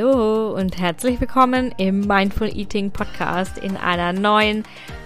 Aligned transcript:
Hallo 0.00 0.54
und 0.56 0.78
herzlich 0.78 1.20
willkommen 1.20 1.74
im 1.76 2.00
Mindful 2.00 2.48
Eating 2.56 2.90
Podcast 2.90 3.58
in 3.58 3.76
einer 3.76 4.14
neuen, 4.14 4.64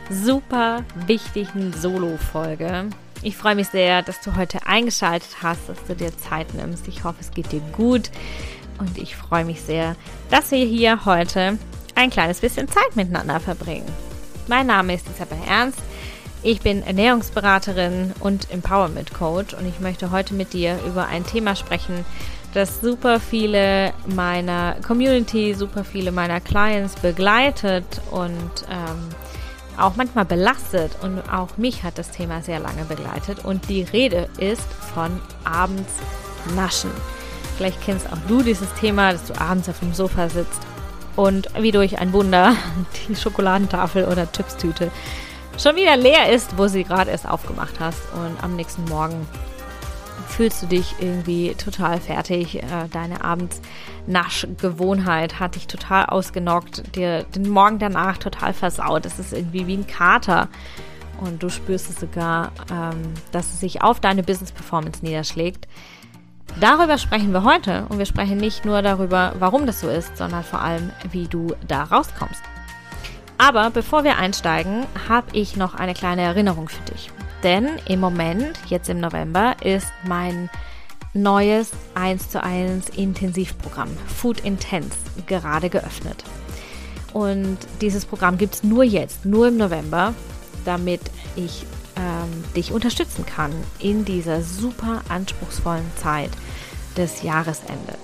super 0.08 0.84
wichtigen 1.06 1.72
Solo-Folge. 1.72 2.90
Ich 3.22 3.36
freue 3.36 3.56
mich 3.56 3.68
sehr, 3.68 4.02
dass 4.02 4.20
du 4.20 4.36
heute 4.36 4.66
eingeschaltet 4.66 5.42
hast, 5.42 5.68
dass 5.68 5.82
du 5.88 5.96
dir 5.96 6.16
Zeit 6.16 6.54
nimmst. 6.54 6.86
Ich 6.86 7.02
hoffe, 7.02 7.16
es 7.20 7.32
geht 7.32 7.50
dir 7.50 7.60
gut 7.72 8.10
und 8.78 8.96
ich 8.96 9.16
freue 9.16 9.44
mich 9.44 9.62
sehr, 9.62 9.96
dass 10.30 10.52
wir 10.52 10.64
hier 10.64 11.04
heute 11.04 11.58
ein 11.96 12.10
kleines 12.10 12.38
bisschen 12.38 12.68
Zeit 12.68 12.94
miteinander 12.94 13.40
verbringen. 13.40 13.90
Mein 14.46 14.68
Name 14.68 14.94
ist 14.94 15.08
Isabel 15.08 15.38
Ernst. 15.48 15.80
Ich 16.44 16.60
bin 16.60 16.82
Ernährungsberaterin 16.82 18.12
und 18.20 18.48
Empowerment 18.52 19.12
Coach 19.12 19.54
und 19.54 19.66
ich 19.66 19.80
möchte 19.80 20.12
heute 20.12 20.34
mit 20.34 20.52
dir 20.52 20.78
über 20.86 21.06
ein 21.06 21.26
Thema 21.26 21.56
sprechen, 21.56 22.04
das 22.54 22.80
super 22.80 23.18
viele 23.18 23.92
meiner 24.06 24.76
Community, 24.86 25.54
super 25.54 25.84
viele 25.84 26.12
meiner 26.12 26.40
Clients 26.40 26.94
begleitet 26.94 27.84
und 28.10 28.64
ähm, 28.70 29.08
auch 29.76 29.96
manchmal 29.96 30.24
belastet. 30.24 30.92
Und 31.02 31.20
auch 31.30 31.56
mich 31.56 31.82
hat 31.82 31.98
das 31.98 32.10
Thema 32.10 32.42
sehr 32.42 32.60
lange 32.60 32.84
begleitet. 32.84 33.44
Und 33.44 33.68
die 33.68 33.82
Rede 33.82 34.28
ist 34.38 34.66
von 34.94 35.20
abends 35.44 35.92
naschen. 36.54 36.90
Vielleicht 37.56 37.82
kennst 37.82 38.06
auch 38.12 38.18
du 38.28 38.42
dieses 38.42 38.72
Thema, 38.74 39.12
dass 39.12 39.26
du 39.26 39.40
abends 39.40 39.68
auf 39.68 39.80
dem 39.80 39.92
Sofa 39.92 40.28
sitzt 40.28 40.60
und 41.16 41.48
wie 41.58 41.72
durch 41.72 41.98
ein 41.98 42.12
Wunder 42.12 42.54
die 43.08 43.16
Schokoladentafel 43.16 44.04
oder 44.04 44.30
Chipstüte 44.30 44.90
schon 45.58 45.76
wieder 45.76 45.96
leer 45.96 46.32
ist, 46.32 46.58
wo 46.58 46.66
sie 46.66 46.84
gerade 46.84 47.10
erst 47.10 47.28
aufgemacht 47.28 47.78
hast 47.78 48.00
und 48.14 48.42
am 48.42 48.56
nächsten 48.56 48.84
Morgen 48.86 49.26
fühlst 50.34 50.62
du 50.62 50.66
dich 50.66 50.96
irgendwie 50.98 51.54
total 51.54 52.00
fertig. 52.00 52.56
Äh, 52.56 52.88
deine 52.90 53.22
Abendsnaschgewohnheit 53.22 55.38
hat 55.38 55.54
dich 55.54 55.68
total 55.68 56.06
ausgenockt, 56.06 56.96
dir 56.96 57.22
den 57.22 57.48
Morgen 57.48 57.78
danach 57.78 58.18
total 58.18 58.52
versaut. 58.52 59.06
Es 59.06 59.20
ist 59.20 59.32
irgendwie 59.32 59.68
wie 59.68 59.76
ein 59.76 59.86
Kater. 59.86 60.48
Und 61.20 61.40
du 61.42 61.48
spürst 61.48 61.88
es 61.88 62.00
sogar, 62.00 62.50
ähm, 62.70 63.14
dass 63.30 63.52
es 63.52 63.60
sich 63.60 63.82
auf 63.82 64.00
deine 64.00 64.24
Business 64.24 64.50
Performance 64.50 65.04
niederschlägt. 65.04 65.68
Darüber 66.60 66.98
sprechen 66.98 67.32
wir 67.32 67.44
heute 67.44 67.86
und 67.88 67.98
wir 67.98 68.06
sprechen 68.06 68.38
nicht 68.38 68.64
nur 68.64 68.82
darüber, 68.82 69.34
warum 69.38 69.66
das 69.66 69.78
so 69.80 69.88
ist, 69.88 70.16
sondern 70.16 70.42
vor 70.42 70.60
allem, 70.60 70.90
wie 71.10 71.28
du 71.28 71.54
da 71.66 71.84
rauskommst. 71.84 72.42
Aber 73.38 73.70
bevor 73.70 74.04
wir 74.04 74.18
einsteigen, 74.18 74.86
habe 75.08 75.28
ich 75.32 75.56
noch 75.56 75.74
eine 75.74 75.94
kleine 75.94 76.22
Erinnerung 76.22 76.68
für 76.68 76.82
dich. 76.92 77.10
Denn 77.44 77.78
im 77.86 78.00
Moment, 78.00 78.58
jetzt 78.68 78.88
im 78.88 79.00
November, 79.00 79.54
ist 79.62 79.86
mein 80.04 80.48
neues 81.12 81.70
1 81.94 82.30
zu 82.30 82.42
1 82.42 82.88
Intensivprogramm 82.88 83.90
Food 84.16 84.40
Intense 84.40 84.96
gerade 85.26 85.68
geöffnet. 85.68 86.24
Und 87.12 87.58
dieses 87.82 88.06
Programm 88.06 88.38
gibt 88.38 88.54
es 88.54 88.64
nur 88.64 88.82
jetzt, 88.82 89.26
nur 89.26 89.48
im 89.48 89.58
November, 89.58 90.14
damit 90.64 91.02
ich 91.36 91.66
ähm, 91.96 92.44
dich 92.56 92.72
unterstützen 92.72 93.26
kann 93.26 93.52
in 93.78 94.06
dieser 94.06 94.40
super 94.42 95.02
anspruchsvollen 95.10 95.88
Zeit 95.96 96.30
des 96.96 97.22
Jahresende. 97.22 97.94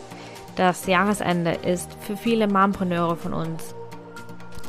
Das 0.56 0.86
Jahresende 0.86 1.52
ist 1.52 1.88
für 2.06 2.16
viele 2.16 2.46
Mompreneure 2.46 3.16
von 3.16 3.32
uns 3.32 3.74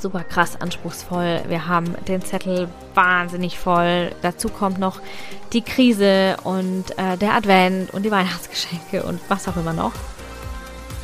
super 0.01 0.23
krass 0.23 0.59
anspruchsvoll. 0.59 1.43
Wir 1.47 1.67
haben 1.67 1.95
den 2.07 2.21
Zettel 2.23 2.67
wahnsinnig 2.95 3.59
voll. 3.59 4.11
Dazu 4.21 4.49
kommt 4.49 4.79
noch 4.79 4.99
die 5.53 5.61
Krise 5.61 6.37
und 6.43 6.97
äh, 6.97 7.17
der 7.17 7.33
Advent 7.33 7.93
und 7.93 8.03
die 8.03 8.11
Weihnachtsgeschenke 8.11 9.03
und 9.03 9.19
was 9.29 9.47
auch 9.47 9.57
immer 9.57 9.73
noch. 9.73 9.93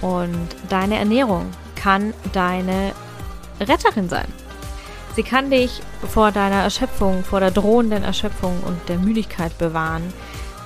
Und 0.02 0.48
deine 0.70 0.98
Ernährung 0.98 1.48
kann 1.76 2.14
deine 2.34 2.94
Retterin 3.59 4.10
sein. 4.10 4.27
Sie 5.16 5.23
kann 5.23 5.50
dich 5.50 5.82
vor 6.08 6.32
deiner 6.32 6.61
Erschöpfung, 6.61 7.23
vor 7.23 7.39
der 7.39 7.50
drohenden 7.50 8.04
Erschöpfung 8.04 8.61
und 8.66 8.77
der 8.88 8.98
Müdigkeit 8.98 9.58
bewahren, 9.58 10.14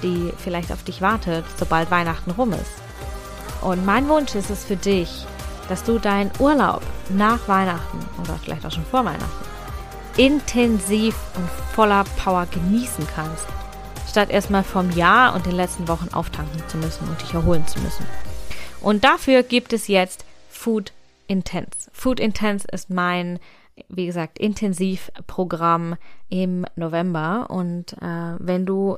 die 0.04 0.34
vielleicht 0.38 0.74
auf 0.74 0.84
dich 0.84 1.02
wartet, 1.02 1.46
sobald 1.58 1.90
Weihnachten 1.90 2.32
rum 2.32 2.52
ist. 2.52 2.82
Und 3.62 3.86
mein 3.86 4.10
Wunsch 4.10 4.36
ist 4.36 4.50
es 4.50 4.66
für 4.66 4.76
dich, 4.76 5.26
dass 5.70 5.84
du 5.84 6.00
deinen 6.00 6.32
Urlaub 6.40 6.82
nach 7.10 7.48
Weihnachten 7.48 8.00
oder 8.22 8.38
vielleicht 8.38 8.66
auch 8.66 8.72
schon 8.72 8.86
vor 8.86 9.06
Weihnachten 9.06 9.52
intensiv 10.18 11.16
und 11.36 11.50
voller 11.74 12.04
Power 12.18 12.46
genießen 12.46 13.08
kannst, 13.16 13.48
statt 14.10 14.30
erstmal 14.30 14.64
vom 14.64 14.92
Jahr 14.92 15.34
und 15.36 15.46
den 15.46 15.56
letzten 15.56 15.88
Wochen 15.88 16.14
auftanken 16.14 16.62
zu 16.68 16.78
müssen 16.78 17.08
und 17.08 17.22
dich 17.22 17.34
erholen 17.34 17.66
zu 17.68 17.80
müssen. 17.80 18.06
Und 18.82 19.04
dafür 19.04 19.44
gibt 19.44 19.74
es 19.74 19.88
jetzt 19.88 20.26
Food 20.50 20.92
Intense. 21.28 21.90
Food 21.94 22.20
Intense 22.20 22.68
ist 22.72 22.90
mein, 22.90 23.40
wie 23.88 24.06
gesagt, 24.06 24.38
Intensivprogramm 24.40 25.96
im 26.30 26.66
November. 26.76 27.48
Und 27.50 27.94
äh, 27.94 28.36
wenn 28.40 28.66
du 28.66 28.98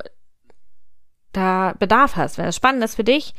da 1.32 1.74
Bedarf 1.78 2.16
hast, 2.16 2.38
wenn 2.38 2.46
es 2.46 2.56
spannend 2.56 2.84
ist 2.84 2.96
für 2.96 3.04
dich, 3.04 3.34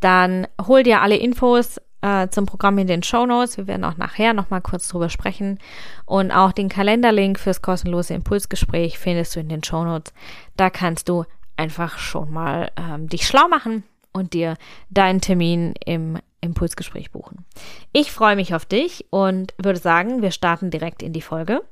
dann 0.00 0.46
hol 0.66 0.82
dir 0.82 1.00
alle 1.00 1.16
Infos 1.16 1.80
äh, 2.04 2.28
zum 2.28 2.44
Programm 2.44 2.76
in 2.76 2.86
den 2.86 3.02
Show 3.02 3.24
Notes. 3.24 3.56
Wir 3.56 3.66
werden 3.66 3.84
auch 3.84 3.96
nachher 3.96 4.34
nochmal 4.34 4.60
kurz 4.60 4.88
drüber 4.88 5.08
sprechen. 5.08 5.58
Und 6.04 6.32
auch 6.32 6.52
den 6.52 6.68
Kalenderlink 6.68 7.38
fürs 7.38 7.62
kostenlose 7.62 8.12
Impulsgespräch 8.12 8.98
findest 8.98 9.34
du 9.34 9.40
in 9.40 9.48
den 9.48 9.64
Show 9.64 9.84
Notes. 9.84 10.12
Da 10.56 10.68
kannst 10.68 11.08
du 11.08 11.24
einfach 11.56 11.98
schon 11.98 12.30
mal 12.30 12.70
ähm, 12.76 13.08
dich 13.08 13.26
schlau 13.26 13.48
machen 13.48 13.84
und 14.12 14.34
dir 14.34 14.56
deinen 14.90 15.22
Termin 15.22 15.72
im 15.86 16.18
Impulsgespräch 16.42 17.10
buchen. 17.10 17.46
Ich 17.92 18.12
freue 18.12 18.36
mich 18.36 18.54
auf 18.54 18.66
dich 18.66 19.06
und 19.08 19.54
würde 19.56 19.78
sagen, 19.78 20.20
wir 20.20 20.30
starten 20.30 20.70
direkt 20.70 21.02
in 21.02 21.14
die 21.14 21.22
Folge. 21.22 21.62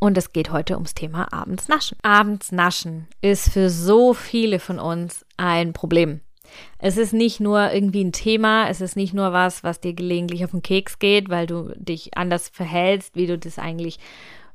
Und 0.00 0.18
es 0.18 0.32
geht 0.32 0.50
heute 0.50 0.74
ums 0.74 0.94
Thema 0.94 1.32
Abends 1.32 1.68
naschen. 1.68 1.96
Abends 2.02 2.50
naschen 2.50 3.06
ist 3.20 3.48
für 3.50 3.70
so 3.70 4.12
viele 4.12 4.58
von 4.58 4.80
uns 4.80 5.24
ein 5.36 5.72
Problem. 5.72 6.20
Es 6.78 6.96
ist 6.96 7.12
nicht 7.12 7.40
nur 7.40 7.72
irgendwie 7.72 8.04
ein 8.04 8.12
Thema, 8.12 8.68
es 8.68 8.80
ist 8.80 8.96
nicht 8.96 9.14
nur 9.14 9.32
was, 9.32 9.64
was 9.64 9.80
dir 9.80 9.94
gelegentlich 9.94 10.44
auf 10.44 10.50
den 10.50 10.62
Keks 10.62 10.98
geht, 10.98 11.28
weil 11.28 11.46
du 11.46 11.72
dich 11.76 12.16
anders 12.16 12.48
verhältst, 12.48 13.16
wie 13.16 13.26
du 13.26 13.38
das 13.38 13.58
eigentlich 13.58 13.98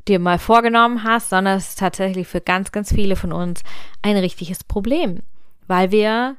dir 0.08 0.20
mal 0.20 0.40
vorgenommen 0.40 1.04
hast, 1.04 1.30
sondern 1.30 1.58
es 1.58 1.70
ist 1.70 1.80
tatsächlich 1.80 2.28
für 2.28 2.42
ganz, 2.42 2.72
ganz 2.72 2.94
viele 2.94 3.16
von 3.16 3.32
uns 3.32 3.62
ein 4.02 4.18
richtiges 4.18 4.64
Problem, 4.64 5.20
weil 5.68 5.92
wir 5.92 6.38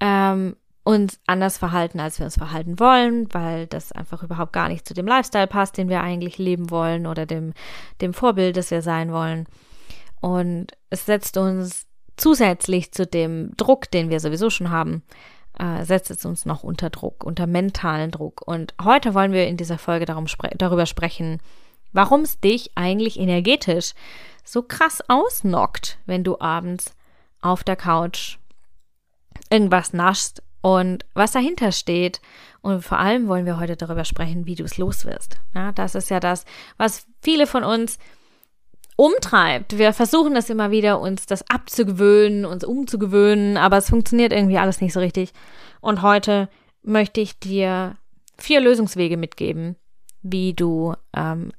ähm, 0.00 0.56
uns 0.84 1.20
anders 1.26 1.58
verhalten, 1.58 2.00
als 2.00 2.18
wir 2.18 2.24
uns 2.24 2.36
verhalten 2.36 2.80
wollen, 2.80 3.32
weil 3.32 3.66
das 3.66 3.92
einfach 3.92 4.22
überhaupt 4.22 4.52
gar 4.52 4.68
nicht 4.68 4.86
zu 4.86 4.94
dem 4.94 5.06
Lifestyle 5.06 5.46
passt, 5.46 5.78
den 5.78 5.88
wir 5.88 6.00
eigentlich 6.00 6.38
leben 6.38 6.70
wollen 6.70 7.06
oder 7.06 7.26
dem, 7.26 7.52
dem 8.00 8.14
Vorbild, 8.14 8.56
das 8.56 8.70
wir 8.70 8.82
sein 8.82 9.12
wollen. 9.12 9.46
Und 10.20 10.72
es 10.90 11.06
setzt 11.06 11.36
uns 11.36 11.86
zusätzlich 12.16 12.92
zu 12.92 13.06
dem 13.06 13.56
Druck, 13.56 13.90
den 13.90 14.10
wir 14.10 14.20
sowieso 14.20 14.50
schon 14.50 14.70
haben, 14.70 15.02
äh, 15.58 15.84
setzt 15.84 16.10
es 16.10 16.24
uns 16.24 16.46
noch 16.46 16.62
unter 16.62 16.90
Druck, 16.90 17.24
unter 17.24 17.46
mentalen 17.46 18.10
Druck. 18.10 18.42
Und 18.46 18.74
heute 18.82 19.14
wollen 19.14 19.32
wir 19.32 19.46
in 19.46 19.56
dieser 19.56 19.78
Folge 19.78 20.06
darum 20.06 20.26
spre 20.26 20.50
darüber 20.56 20.86
sprechen, 20.86 21.40
warum 21.92 22.22
es 22.22 22.40
dich 22.40 22.70
eigentlich 22.74 23.18
energetisch 23.18 23.94
so 24.44 24.62
krass 24.62 25.02
ausnockt, 25.08 25.98
wenn 26.06 26.24
du 26.24 26.40
abends 26.40 26.94
auf 27.40 27.64
der 27.64 27.76
Couch 27.76 28.38
irgendwas 29.50 29.92
naschst 29.92 30.42
und 30.62 31.04
was 31.14 31.32
dahinter 31.32 31.72
steht. 31.72 32.20
Und 32.62 32.82
vor 32.82 32.98
allem 32.98 33.28
wollen 33.28 33.46
wir 33.46 33.58
heute 33.58 33.76
darüber 33.76 34.04
sprechen, 34.04 34.46
wie 34.46 34.54
du 34.54 34.64
es 34.64 34.78
loswirst. 34.78 35.38
Ja, 35.54 35.72
das 35.72 35.94
ist 35.94 36.10
ja 36.10 36.20
das, 36.20 36.44
was 36.76 37.06
viele 37.20 37.46
von 37.46 37.64
uns 37.64 37.98
umtreibt. 39.02 39.78
Wir 39.78 39.92
versuchen 39.92 40.32
das 40.32 40.48
immer 40.48 40.70
wieder, 40.70 41.00
uns 41.00 41.26
das 41.26 41.42
abzugewöhnen, 41.50 42.44
uns 42.44 42.62
umzugewöhnen, 42.62 43.56
aber 43.56 43.78
es 43.78 43.90
funktioniert 43.90 44.32
irgendwie 44.32 44.58
alles 44.58 44.80
nicht 44.80 44.92
so 44.92 45.00
richtig. 45.00 45.32
Und 45.80 46.02
heute 46.02 46.48
möchte 46.84 47.20
ich 47.20 47.36
dir 47.40 47.96
vier 48.38 48.60
Lösungswege 48.60 49.16
mitgeben, 49.16 49.74
wie 50.22 50.54
du 50.54 50.94
ähm, 51.16 51.50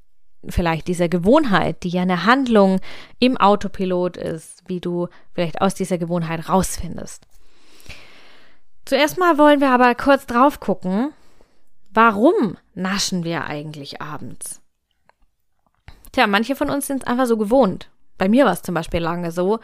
vielleicht 0.47 0.87
dieser 0.87 1.09
Gewohnheit, 1.09 1.83
die 1.83 1.89
ja 1.89 2.03
eine 2.03 2.23
Handlung 2.25 2.79
im 3.19 3.35
Autopilot 3.35 4.15
ist, 4.15 4.63
wie 4.67 4.79
du 4.79 5.09
vielleicht 5.33 5.59
aus 5.59 5.75
dieser 5.75 5.97
Gewohnheit 5.97 6.47
rausfindest. 6.47 7.27
Zuerst 8.85 9.17
mal 9.17 9.37
wollen 9.37 9.59
wir 9.59 9.71
aber 9.71 9.93
kurz 9.95 10.25
drauf 10.27 10.61
gucken, 10.61 11.11
warum 11.89 12.57
naschen 12.73 13.25
wir 13.25 13.43
eigentlich 13.43 14.01
abends? 14.01 14.62
Tja, 16.13 16.27
manche 16.27 16.55
von 16.55 16.69
uns 16.69 16.87
sind 16.87 17.03
es 17.03 17.07
einfach 17.07 17.25
so 17.25 17.37
gewohnt. 17.37 17.89
Bei 18.17 18.29
mir 18.29 18.45
war 18.45 18.53
es 18.53 18.61
zum 18.61 18.75
Beispiel 18.75 19.01
lange 19.01 19.31
so, 19.31 19.59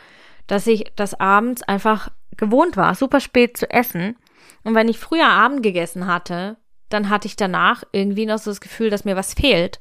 dass 0.48 0.68
ich 0.68 0.92
das 0.96 1.14
abends 1.14 1.62
einfach 1.64 2.10
gewohnt 2.36 2.76
war, 2.76 2.96
super 2.96 3.20
spät 3.20 3.56
zu 3.56 3.70
essen. 3.70 4.18
Und 4.64 4.76
wenn 4.76 4.90
ich 4.90 5.00
früher 5.00 5.28
Abend 5.28 5.62
gegessen 5.62 6.08
hatte, 6.08 6.58
dann 6.90 7.10
hatte 7.10 7.28
ich 7.28 7.36
danach 7.36 7.84
irgendwie 7.92 8.26
noch 8.26 8.40
so 8.40 8.50
das 8.50 8.62
Gefühl, 8.62 8.90
dass 8.90 9.06
mir 9.06 9.16
was 9.16 9.36
fehlt. 9.36 9.80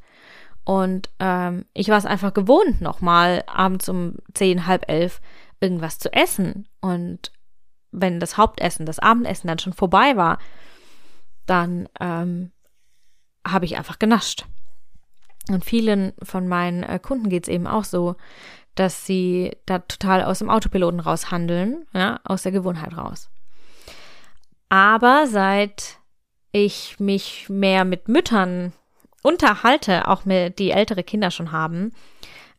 Und 0.65 1.09
ähm, 1.19 1.65
ich 1.73 1.88
war 1.88 1.97
es 1.97 2.05
einfach 2.05 2.35
gewohnt, 2.35 2.82
nochmal 2.82 3.43
abends 3.47 3.88
um 3.88 4.17
zehn, 4.35 4.67
halb 4.67 4.91
elf 4.91 5.23
irgendwas 5.61 5.99
zu 5.99 6.12
essen. 6.12 6.69
Und 6.82 7.32
wenn 7.93 8.21
das 8.21 8.37
Hauptessen, 8.37 8.85
das 8.85 8.99
Abendessen 8.99 9.49
dann 9.49 9.59
schon 9.59 9.73
vorbei 9.73 10.17
war, 10.17 10.38
dann 11.47 11.88
ähm, 11.99 12.53
habe 13.47 13.64
ich 13.64 13.79
einfach 13.79 13.99
genascht. 13.99 14.44
Und 15.49 15.65
vielen 15.65 16.12
von 16.23 16.49
meinen 16.49 16.83
äh, 16.83 16.99
Kunden 16.99 17.29
geht 17.29 17.45
es 17.45 17.49
eben 17.49 17.67
auch 17.67 17.85
so, 17.85 18.17
dass 18.75 19.06
sie 19.06 19.56
da 19.67 19.81
total 19.81 20.23
aus 20.23 20.39
dem 20.39 20.50
Autopiloten 20.50 21.00
raus 21.00 21.31
handeln, 21.31 21.87
ja, 21.93 22.21
aus 22.25 22.43
der 22.43 22.53
Gewohnheit 22.53 22.97
raus. 22.97 23.29
Aber 24.69 25.27
seit 25.27 25.99
ich 26.53 27.00
mich 27.00 27.49
mehr 27.49 27.85
mit 27.85 28.09
Müttern 28.09 28.73
unterhalte, 29.23 30.06
auch 30.09 30.25
mit 30.25 30.59
die 30.59 30.71
ältere 30.71 31.03
Kinder 31.03 31.31
schon 31.31 31.53
haben, 31.53 31.93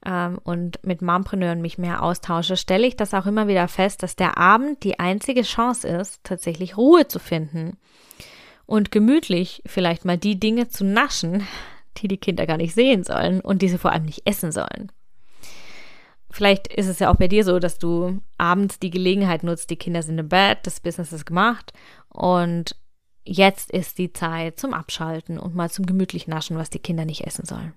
ähm, 0.06 0.40
und 0.44 0.80
mit 0.86 1.02
Mompreneuren 1.02 1.62
mich 1.62 1.78
mehr 1.78 2.04
austausche, 2.04 2.58
stelle 2.58 2.88
ich 2.88 2.96
das 2.96 3.14
auch 3.14 3.26
immer 3.26 3.48
wieder 3.48 3.68
fest, 3.68 4.04
dass 4.04 4.16
der 4.16 4.38
Abend 4.38 4.84
die 4.84 5.00
einzige 5.00 5.42
Chance 5.42 5.88
ist, 5.88 6.24
tatsächlich 6.24 6.78
Ruhe 6.78 7.08
zu 7.08 7.20
finden 7.20 7.78
und 8.66 8.92
gemütlich 8.92 9.62
vielleicht 9.66 10.06
mal 10.06 10.18
die 10.18 10.40
Dinge 10.40 10.70
zu 10.70 10.86
naschen, 10.86 11.46
die 12.02 12.08
die 12.08 12.18
Kinder 12.18 12.46
gar 12.46 12.58
nicht 12.58 12.74
sehen 12.74 13.04
sollen 13.04 13.42
und 13.42 13.62
die 13.62 13.70
sie 13.70 13.78
vor 13.78 13.92
allem 13.92 14.06
nicht 14.06 14.26
essen 14.26 14.52
sollen. 14.52 14.92
Vielleicht 16.32 16.68
ist 16.68 16.88
es 16.88 17.00
ja 17.00 17.12
auch 17.12 17.16
bei 17.16 17.28
dir 17.28 17.44
so, 17.44 17.60
dass 17.60 17.80
du 17.80 18.22
abends 18.38 18.80
die 18.80 18.92
Gelegenheit 18.92 19.44
nutzt, 19.44 19.70
die 19.70 19.78
Kinder 19.78 20.04
sind 20.04 20.20
im 20.20 20.30
Bett, 20.30 20.60
das 20.64 20.80
Business 20.80 21.12
ist 21.12 21.26
gemacht 21.26 21.74
und 22.10 22.76
jetzt 23.24 23.72
ist 23.72 23.98
die 23.98 24.14
Zeit 24.14 24.60
zum 24.60 24.74
Abschalten 24.74 25.40
und 25.40 25.56
mal 25.56 25.72
zum 25.72 25.86
gemütlich 25.86 26.28
Naschen, 26.28 26.58
was 26.58 26.70
die 26.70 26.80
Kinder 26.80 27.06
nicht 27.06 27.26
essen 27.26 27.46
sollen. 27.46 27.74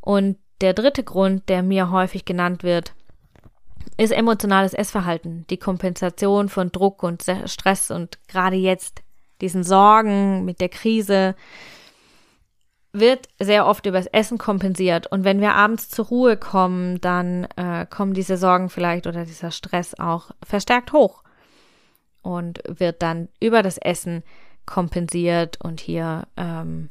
Und 0.00 0.38
der 0.60 0.74
dritte 0.74 1.02
Grund, 1.02 1.48
der 1.48 1.62
mir 1.62 1.90
häufig 1.90 2.24
genannt 2.24 2.62
wird, 2.62 2.94
ist 3.96 4.12
emotionales 4.12 4.74
Essverhalten, 4.74 5.46
die 5.50 5.56
Kompensation 5.56 6.48
von 6.48 6.70
Druck 6.72 7.02
und 7.02 7.24
Stress 7.46 7.90
und 7.90 8.18
gerade 8.28 8.56
jetzt 8.56 9.02
diesen 9.40 9.64
Sorgen 9.64 10.44
mit 10.44 10.60
der 10.60 10.68
Krise, 10.68 11.34
wird 12.94 13.28
sehr 13.40 13.66
oft 13.66 13.84
übers 13.86 14.06
Essen 14.06 14.38
kompensiert. 14.38 15.08
Und 15.08 15.24
wenn 15.24 15.40
wir 15.40 15.54
abends 15.54 15.88
zur 15.88 16.06
Ruhe 16.06 16.36
kommen, 16.36 17.00
dann 17.00 17.44
äh, 17.56 17.86
kommen 17.90 18.14
diese 18.14 18.36
Sorgen 18.36 18.70
vielleicht 18.70 19.06
oder 19.06 19.24
dieser 19.24 19.50
Stress 19.50 19.94
auch 19.98 20.30
verstärkt 20.42 20.92
hoch 20.92 21.24
und 22.22 22.62
wird 22.66 23.02
dann 23.02 23.28
über 23.40 23.62
das 23.62 23.78
Essen 23.78 24.22
kompensiert 24.64 25.60
und 25.60 25.80
hier, 25.80 26.28
ähm, 26.36 26.88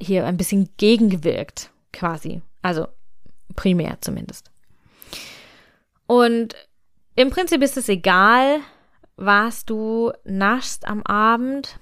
hier 0.00 0.24
ein 0.24 0.36
bisschen 0.36 0.70
gegengewirkt, 0.76 1.70
quasi. 1.92 2.40
Also 2.62 2.86
primär 3.56 3.98
zumindest. 4.00 4.52
Und 6.06 6.54
im 7.16 7.30
Prinzip 7.30 7.60
ist 7.60 7.76
es 7.76 7.88
egal, 7.88 8.60
was 9.16 9.64
du 9.64 10.12
naschst 10.24 10.86
am 10.86 11.02
Abend. 11.02 11.78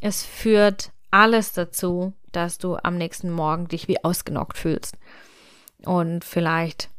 Es 0.00 0.24
führt 0.24 0.92
alles 1.10 1.52
dazu, 1.52 2.12
dass 2.32 2.58
du 2.58 2.76
am 2.82 2.96
nächsten 2.96 3.30
Morgen 3.30 3.68
dich 3.68 3.88
wie 3.88 4.02
ausgenockt 4.04 4.58
fühlst. 4.58 4.96
Und 5.84 6.24
vielleicht, 6.24 6.90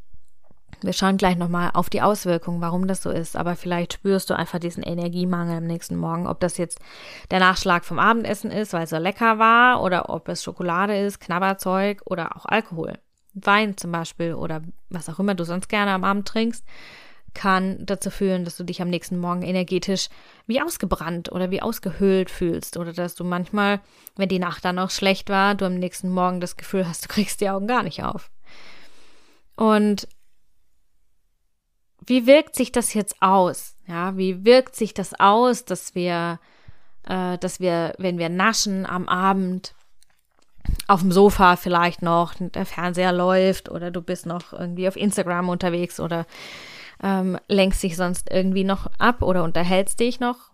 wir 0.82 0.94
schauen 0.94 1.18
gleich 1.18 1.38
nochmal 1.38 1.72
auf 1.74 1.90
die 1.90 2.02
Auswirkungen, 2.02 2.62
warum 2.62 2.88
das 2.88 3.04
so 3.04 3.12
ist, 3.12 3.36
aber 3.36 3.56
vielleicht 3.56 3.94
spürst 3.94 4.30
du 4.30 4.36
einfach 4.36 4.60
diesen 4.60 4.84
Energiemangel 4.84 5.58
am 5.58 5.66
nächsten 5.66 5.96
Morgen, 5.96 6.28
ob 6.28 6.40
das 6.40 6.58
jetzt 6.58 6.80
der 7.32 7.40
Nachschlag 7.40 7.86
vom 7.86 8.00
Abendessen 8.00 8.52
ist, 8.52 8.74
weil 8.74 8.84
es 8.84 8.90
so 8.90 8.98
lecker 8.98 9.38
war, 9.40 9.84
oder 9.84 10.10
ob 10.10 10.30
es 10.30 10.44
Schokolade 10.44 10.98
ist, 10.98 11.20
Knabberzeug 11.20 12.02
oder 12.06 12.36
auch 12.36 12.46
Alkohol. 12.46 12.98
Wein 13.34 13.78
zum 13.78 13.92
Beispiel 13.92 14.34
oder 14.34 14.62
was 14.90 15.10
auch 15.10 15.20
immer 15.20 15.36
du 15.36 15.44
sonst 15.44 15.70
gerne 15.70 15.92
am 15.92 16.04
Abend 16.04 16.28
trinkst 16.28 16.66
kann 17.34 17.86
dazu 17.86 18.10
führen, 18.10 18.46
dass 18.46 18.58
du 18.58 18.64
dich 18.64 18.82
am 18.82 18.90
nächsten 18.90 19.18
Morgen 19.18 19.44
energetisch 19.44 20.10
wie 20.48 20.62
ausgebrannt 20.62 21.32
oder 21.32 21.52
wie 21.52 21.62
ausgehöhlt 21.62 22.30
fühlst 22.30 22.78
oder 22.78 22.94
dass 22.94 23.16
du 23.16 23.24
manchmal, 23.24 23.82
wenn 24.16 24.30
die 24.30 24.40
Nacht 24.40 24.66
dann 24.66 24.76
noch 24.76 24.92
schlecht 24.92 25.30
war, 25.30 25.56
du 25.56 25.66
am 25.66 25.76
nächsten 25.76 26.10
Morgen 26.10 26.42
das 26.42 26.58
Gefühl 26.58 26.88
hast, 26.88 27.06
du 27.06 27.08
kriegst 27.08 27.42
die 27.42 27.50
Augen 27.50 27.68
gar 27.68 27.84
nicht 27.84 28.04
auf. 28.04 28.30
Und 29.56 30.08
wie 32.06 32.26
wirkt 32.26 32.56
sich 32.56 32.72
das 32.72 32.94
jetzt 32.94 33.22
aus? 33.22 33.76
Ja, 33.88 34.18
wie 34.18 34.46
wirkt 34.46 34.76
sich 34.76 34.94
das 34.94 35.20
aus, 35.20 35.66
dass 35.66 35.96
wir, 35.96 36.40
äh, 37.08 37.38
dass 37.38 37.60
wir, 37.60 37.94
wenn 37.98 38.18
wir 38.18 38.30
naschen 38.30 38.86
am 38.86 39.08
Abend, 39.08 39.76
auf 40.88 41.02
dem 41.02 41.12
Sofa 41.12 41.56
vielleicht 41.56 42.02
noch, 42.02 42.34
der 42.40 42.66
Fernseher 42.66 43.12
läuft 43.12 43.70
oder 43.70 43.92
du 43.92 44.02
bist 44.02 44.26
noch 44.26 44.54
irgendwie 44.54 44.88
auf 44.88 44.96
Instagram 44.96 45.50
unterwegs 45.50 46.00
oder 46.00 46.26
ähm, 47.04 47.38
lenkst 47.48 47.84
dich 47.84 47.96
sonst 47.96 48.30
irgendwie 48.32 48.64
noch 48.64 48.88
ab 48.98 49.22
oder 49.22 49.44
unterhältst 49.44 50.00
dich 50.00 50.20
noch. 50.20 50.52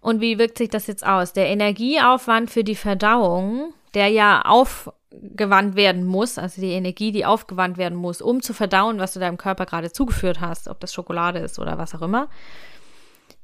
Und 0.00 0.20
wie 0.20 0.38
wirkt 0.38 0.58
sich 0.58 0.70
das 0.70 0.86
jetzt 0.86 1.06
aus? 1.06 1.32
Der 1.32 1.48
Energieaufwand 1.48 2.50
für 2.50 2.64
die 2.64 2.74
Verdauung, 2.74 3.74
der 3.94 4.08
ja 4.08 4.42
aufgewandt 4.42 5.76
werden 5.76 6.06
muss, 6.06 6.38
also 6.38 6.60
die 6.60 6.72
Energie, 6.72 7.12
die 7.12 7.26
aufgewandt 7.26 7.76
werden 7.76 7.98
muss, 7.98 8.22
um 8.22 8.40
zu 8.40 8.54
verdauen, 8.54 8.98
was 8.98 9.12
du 9.12 9.20
deinem 9.20 9.36
Körper 9.36 9.66
gerade 9.66 9.92
zugeführt 9.92 10.40
hast, 10.40 10.68
ob 10.68 10.80
das 10.80 10.94
Schokolade 10.94 11.40
ist 11.40 11.58
oder 11.58 11.76
was 11.76 11.94
auch 11.94 12.02
immer, 12.02 12.28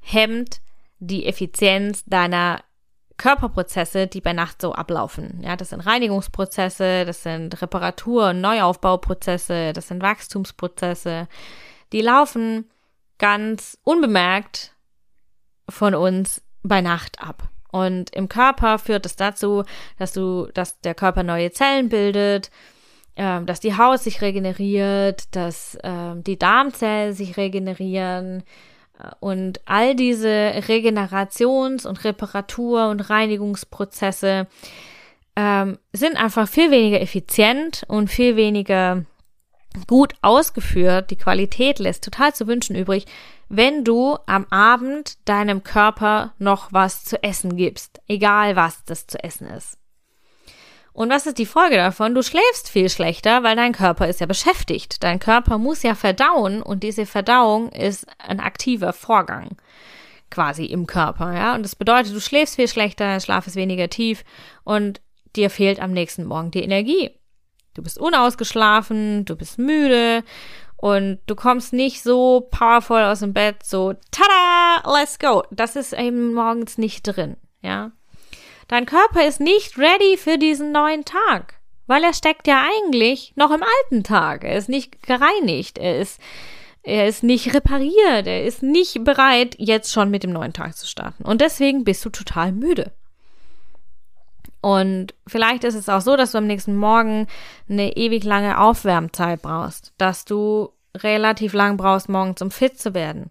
hemmt 0.01 0.61
die 0.99 1.27
Effizienz 1.27 2.05
deiner 2.07 2.63
Körperprozesse, 3.19 4.07
die 4.07 4.21
bei 4.21 4.33
Nacht 4.33 4.61
so 4.61 4.73
ablaufen. 4.73 5.41
Ja, 5.43 5.57
das 5.57 5.71
sind 5.71 5.81
Reinigungsprozesse, 5.81 7.05
das 7.05 7.23
sind 7.23 7.61
Reparatur- 7.61 8.31
und 8.31 8.41
Neuaufbauprozesse, 8.41 9.73
das 9.73 9.89
sind 9.89 10.03
Wachstumsprozesse, 10.03 11.29
die 11.97 12.03
laufen 12.03 12.69
ganz 13.17 13.79
unbemerkt 13.83 14.75
von 15.67 15.95
uns 15.95 16.43
bei 16.63 16.83
Nacht 16.83 17.23
ab. 17.23 17.49
Und 17.73 18.15
im 18.15 18.29
Körper 18.29 18.79
führt 18.79 19.07
es 19.07 19.17
dazu, 19.17 19.65
dass 19.99 20.13
du, 20.13 20.49
dass 20.53 20.79
der 20.83 20.95
Körper 20.95 21.23
neue 21.23 21.53
Zellen 21.53 21.89
bildet, 21.89 22.51
äh, 23.15 23.43
dass 23.45 23.61
die 23.61 23.79
Haut 23.79 24.01
sich 24.01 24.21
regeneriert, 24.21 25.35
dass 25.35 25.77
äh, 25.77 26.17
die 26.17 26.39
Darmzellen 26.39 27.15
sich 27.15 27.39
regenerieren. 27.39 28.43
Und 29.21 29.63
all 29.65 29.95
diese 29.95 30.29
Regenerations- 30.29 31.87
und 31.87 32.05
Reparatur- 32.05 32.91
und 32.91 33.09
Reinigungsprozesse 33.09 34.49
ähm, 35.35 35.79
sind 35.95 36.23
einfach 36.23 36.47
viel 36.47 36.71
weniger 36.71 37.01
effizient 37.01 37.85
und 37.89 38.09
viel 38.09 38.37
weniger 38.37 39.07
gut 39.87 40.15
ausgeführt, 40.23 41.11
die 41.11 41.17
Qualität 41.17 41.79
lässt 41.79 42.05
total 42.05 42.35
zu 42.35 42.47
wünschen 42.47 42.77
übrig, 42.77 43.07
wenn 43.49 43.85
du 43.85 44.19
am 44.27 44.47
Abend 44.51 45.17
deinem 45.29 45.63
Körper 45.63 46.35
noch 46.39 46.73
was 46.73 47.05
zu 47.05 47.23
essen 47.23 47.57
gibst, 47.57 48.01
egal 48.09 48.57
was 48.57 48.85
das 48.85 49.07
zu 49.07 49.23
essen 49.23 49.47
ist. 49.49 49.79
Und 50.93 51.11
was 51.11 51.27
ist 51.27 51.39
die 51.39 51.47
Folge 51.47 51.77
davon? 51.77 52.15
Du 52.15 52.23
schläfst 52.23 52.71
viel 52.71 52.89
schlechter, 52.89 53.43
weil 53.43 53.55
dein 53.55 53.73
Körper 53.73 54.09
ist 54.09 54.21
ja 54.21 54.27
beschäftigt. 54.27 55.03
Dein 55.05 55.19
Körper 55.19 55.59
muss 55.59 55.83
ja 55.83 55.95
verdauen 55.95 56.63
und 56.63 56.83
diese 56.83 57.05
Verdauung 57.05 57.69
ist 57.69 58.07
ein 58.19 58.41
aktiver 58.41 58.95
Vorgang 58.95 59.57
quasi 60.31 60.65
im 60.65 60.87
Körper, 60.87 61.35
ja. 61.35 61.55
Und 61.55 61.63
das 61.63 61.77
bedeutet, 61.77 62.15
du 62.15 62.21
schläfst 62.21 62.57
viel 62.57 62.69
schlechter, 62.69 63.05
dein 63.05 63.21
Schlaf 63.21 63.47
ist 63.47 63.57
weniger 63.57 63.89
tief 63.89 64.25
und 64.65 65.01
dir 65.37 65.51
fehlt 65.51 65.81
am 65.81 65.93
nächsten 65.93 66.25
Morgen 66.25 66.51
die 66.51 66.63
Energie. 66.63 67.11
Du 67.77 67.83
bist 67.83 67.99
unausgeschlafen, 67.99 69.27
du 69.27 69.37
bist 69.37 69.59
müde 69.59 70.25
und 70.79 71.19
du 71.27 71.35
kommst 71.35 71.75
nicht 71.75 72.03
so 72.03 72.49
powerful 72.51 73.03
aus 73.03 73.21
dem 73.21 73.35
Bett, 73.35 73.57
so, 73.63 73.93
tada, 74.11 74.99
let's 74.99 75.19
go. 75.19 75.43
Das 75.51 75.77
ist 75.77 75.93
eben 75.93 76.33
morgens 76.33 76.79
nicht 76.79 77.03
drin, 77.03 77.37
ja. 77.61 77.93
Dein 78.69 78.87
Körper 78.87 79.27
ist 79.27 79.41
nicht 79.41 79.77
ready 79.77 80.17
für 80.17 80.39
diesen 80.39 80.73
neuen 80.73 81.05
Tag, 81.05 81.61
weil 81.87 82.03
er 82.03 82.15
steckt 82.15 82.49
ja 82.49 82.65
eigentlich 82.67 83.35
noch 83.37 83.51
im 83.51 83.63
alten 83.63 84.03
Tag. 84.03 84.45
Er 84.45 84.57
ist 84.57 84.71
nicht 84.71 85.03
gereinigt, 85.03 85.77
er 85.77 85.99
ist, 85.99 86.19
er 86.83 87.07
ist 87.07 87.23
nicht 87.23 87.53
repariert, 87.53 88.27
er 88.27 88.45
ist 88.45 88.63
nicht 88.63 89.05
bereit, 89.05 89.55
jetzt 89.59 89.93
schon 89.93 90.11
mit 90.11 90.23
dem 90.23 90.33
neuen 90.33 90.55
Tag 90.55 90.79
zu 90.79 90.87
starten. 90.87 91.25
Und 91.25 91.43
deswegen 91.43 91.85
bist 91.85 92.03
du 92.07 92.09
total 92.09 92.53
müde. 92.53 92.93
Und 94.61 95.15
vielleicht 95.27 95.65
ist 95.65 95.75
es 95.75 95.89
auch 95.89 96.01
so, 96.01 96.17
dass 96.17 96.33
du 96.33 96.39
am 96.39 96.47
nächsten 96.47 96.77
Morgen 96.77 97.27
eine 97.69 97.97
ewig 97.97 98.25
lange 98.25 98.61
Aufwärmzeit 98.61 99.43
brauchst, 99.43 99.93
dass 99.99 100.25
du 100.25 100.71
relativ 100.97 101.53
lang 101.53 101.77
brauchst, 101.77 102.09
morgens 102.09 102.43
um 102.43 102.51
fit 102.51 102.79
zu 102.79 102.95
werden, 102.95 103.31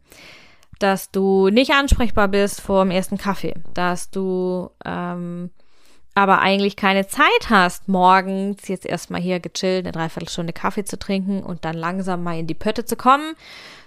dass 0.79 1.11
du 1.11 1.49
nicht 1.49 1.71
ansprechbar 1.71 2.27
bist 2.27 2.61
vor 2.61 2.83
dem 2.83 2.91
ersten 2.91 3.17
Kaffee, 3.17 3.55
dass 3.73 4.11
du 4.11 4.69
ähm, 4.85 5.49
aber 6.17 6.39
eigentlich 6.39 6.77
keine 6.77 7.07
Zeit 7.07 7.49
hast, 7.49 7.89
morgens 7.89 8.69
jetzt 8.69 8.85
erstmal 8.85 9.19
hier 9.19 9.41
gechillt 9.41 9.85
eine 9.85 9.91
Dreiviertelstunde 9.91 10.53
Kaffee 10.53 10.85
zu 10.85 10.97
trinken 10.97 11.43
und 11.43 11.65
dann 11.65 11.75
langsam 11.75 12.23
mal 12.23 12.39
in 12.39 12.47
die 12.47 12.53
Pötte 12.53 12.85
zu 12.85 12.95
kommen, 12.95 13.35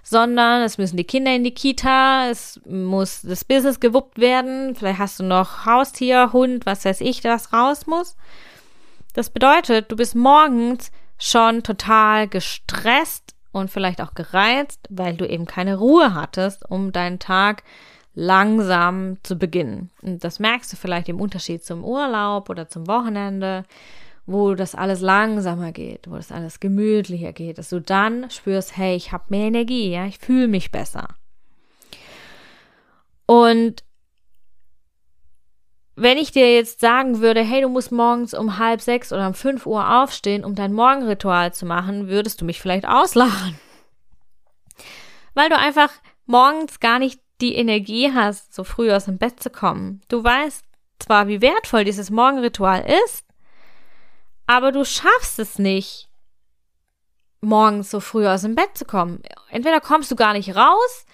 sondern 0.09 0.63
es 0.63 0.79
müssen 0.79 0.97
die 0.97 1.05
Kinder 1.05 1.35
in 1.35 1.45
die 1.45 1.55
Kita, 1.55 2.29
es 2.31 2.61
muss 2.67 3.23
das 3.23 3.45
Business 3.45 3.79
gewuppt 3.79 4.19
werden, 4.19 4.75
vielleicht 4.75 4.99
hast 4.99 5.21
du 5.21 5.25
noch 5.25 5.67
Haustier, 5.67 6.33
Hund, 6.33 6.65
was 6.67 6.85
weiß 6.85 7.01
ich, 7.03 7.23
was 7.25 7.53
raus 7.53 7.87
muss. 7.87 8.17
Das 9.15 9.31
bedeutet, 9.31 9.91
du 9.91 9.97
bist 9.97 10.15
morgens 10.15 10.91
schon 11.19 11.63
total 11.63 12.29
gestresst 12.29 13.35
und 13.53 13.71
vielleicht 13.71 14.01
auch 14.01 14.15
gereizt, 14.15 14.81
weil 14.89 15.15
du 15.15 15.29
eben 15.29 15.47
keine 15.47 15.77
Ruhe 15.77 16.15
hattest, 16.15 16.65
um 16.71 16.93
deinen 16.93 17.19
Tag 17.19 17.63
langsam 18.15 19.19
zu 19.23 19.37
beginnen. 19.37 19.91
Und 20.03 20.25
das 20.25 20.39
merkst 20.39 20.73
du 20.73 20.77
vielleicht 20.77 21.09
im 21.09 21.21
Unterschied 21.21 21.65
zum 21.65 21.85
Urlaub 21.85 22.49
oder 22.49 22.69
zum 22.69 22.87
Wochenende, 22.87 23.65
wo 24.29 24.55
das 24.55 24.75
alles 24.75 25.01
langsamer 25.01 25.73
geht, 25.73 26.07
wo 26.07 26.17
das 26.17 26.31
alles 26.31 26.61
gemütlicher 26.61 27.33
geht, 27.33 27.57
dass 27.57 27.71
du 27.71 27.81
dann 27.81 28.29
spürst, 28.29 28.77
hey, 28.77 28.95
ich 28.95 29.11
habe 29.11 29.25
mehr 29.29 29.47
Energie, 29.47 29.91
ja, 29.91 30.05
ich 30.05 30.19
fühle 30.19 30.49
mich 30.49 30.71
besser. 30.71 31.09
Und 33.25 33.83
wenn 35.97 36.19
ich 36.19 36.31
dir 36.31 36.55
jetzt 36.55 36.81
sagen 36.81 37.21
würde, 37.21 37.41
hey, 37.43 37.63
du 37.63 37.71
musst 37.71 37.91
morgens 37.91 38.35
um 38.35 38.59
halb 38.59 38.83
sechs 38.83 39.15
oder 39.15 39.27
um 39.27 39.33
fünf 39.33 39.65
Uhr 39.65 40.03
aufstehen, 40.03 40.45
um 40.45 40.55
dein 40.55 40.75
Morgenritual 40.75 41.55
zu 41.55 41.65
machen, 41.65 42.09
würdest 42.09 42.43
du 42.43 42.45
mich 42.45 42.61
vielleicht 42.61 42.87
auslachen. 42.87 43.59
Weil 45.33 45.49
du 45.49 45.57
einfach 45.57 45.91
morgens 46.27 46.81
gar 46.81 46.99
nicht 46.99 47.19
die 47.41 47.55
Energie 47.55 48.13
hast, 48.13 48.55
so 48.55 48.63
früh 48.63 48.93
aus 48.93 49.07
dem 49.07 49.17
Bett 49.17 49.43
zu 49.43 49.49
kommen. 49.49 50.03
Du 50.09 50.23
weißt 50.23 50.67
zwar, 50.99 51.29
wie 51.29 51.41
wertvoll 51.41 51.85
dieses 51.85 52.11
Morgenritual 52.11 52.85
ist, 53.07 53.28
aber 54.49 54.73
du 54.73 54.85
schaffst 54.85 55.39
es 55.39 55.59
nicht, 55.61 56.09
morgens 57.41 57.91
so 57.91 58.01
früh 58.01 58.27
aus 58.27 58.43
dem 58.43 58.57
Bett 58.57 58.71
zu 58.77 58.85
kommen. 58.85 59.23
Entweder 59.51 59.81
kommst 59.81 60.11
du 60.11 60.17
gar 60.17 60.33
nicht 60.33 60.57
raus, 60.57 61.07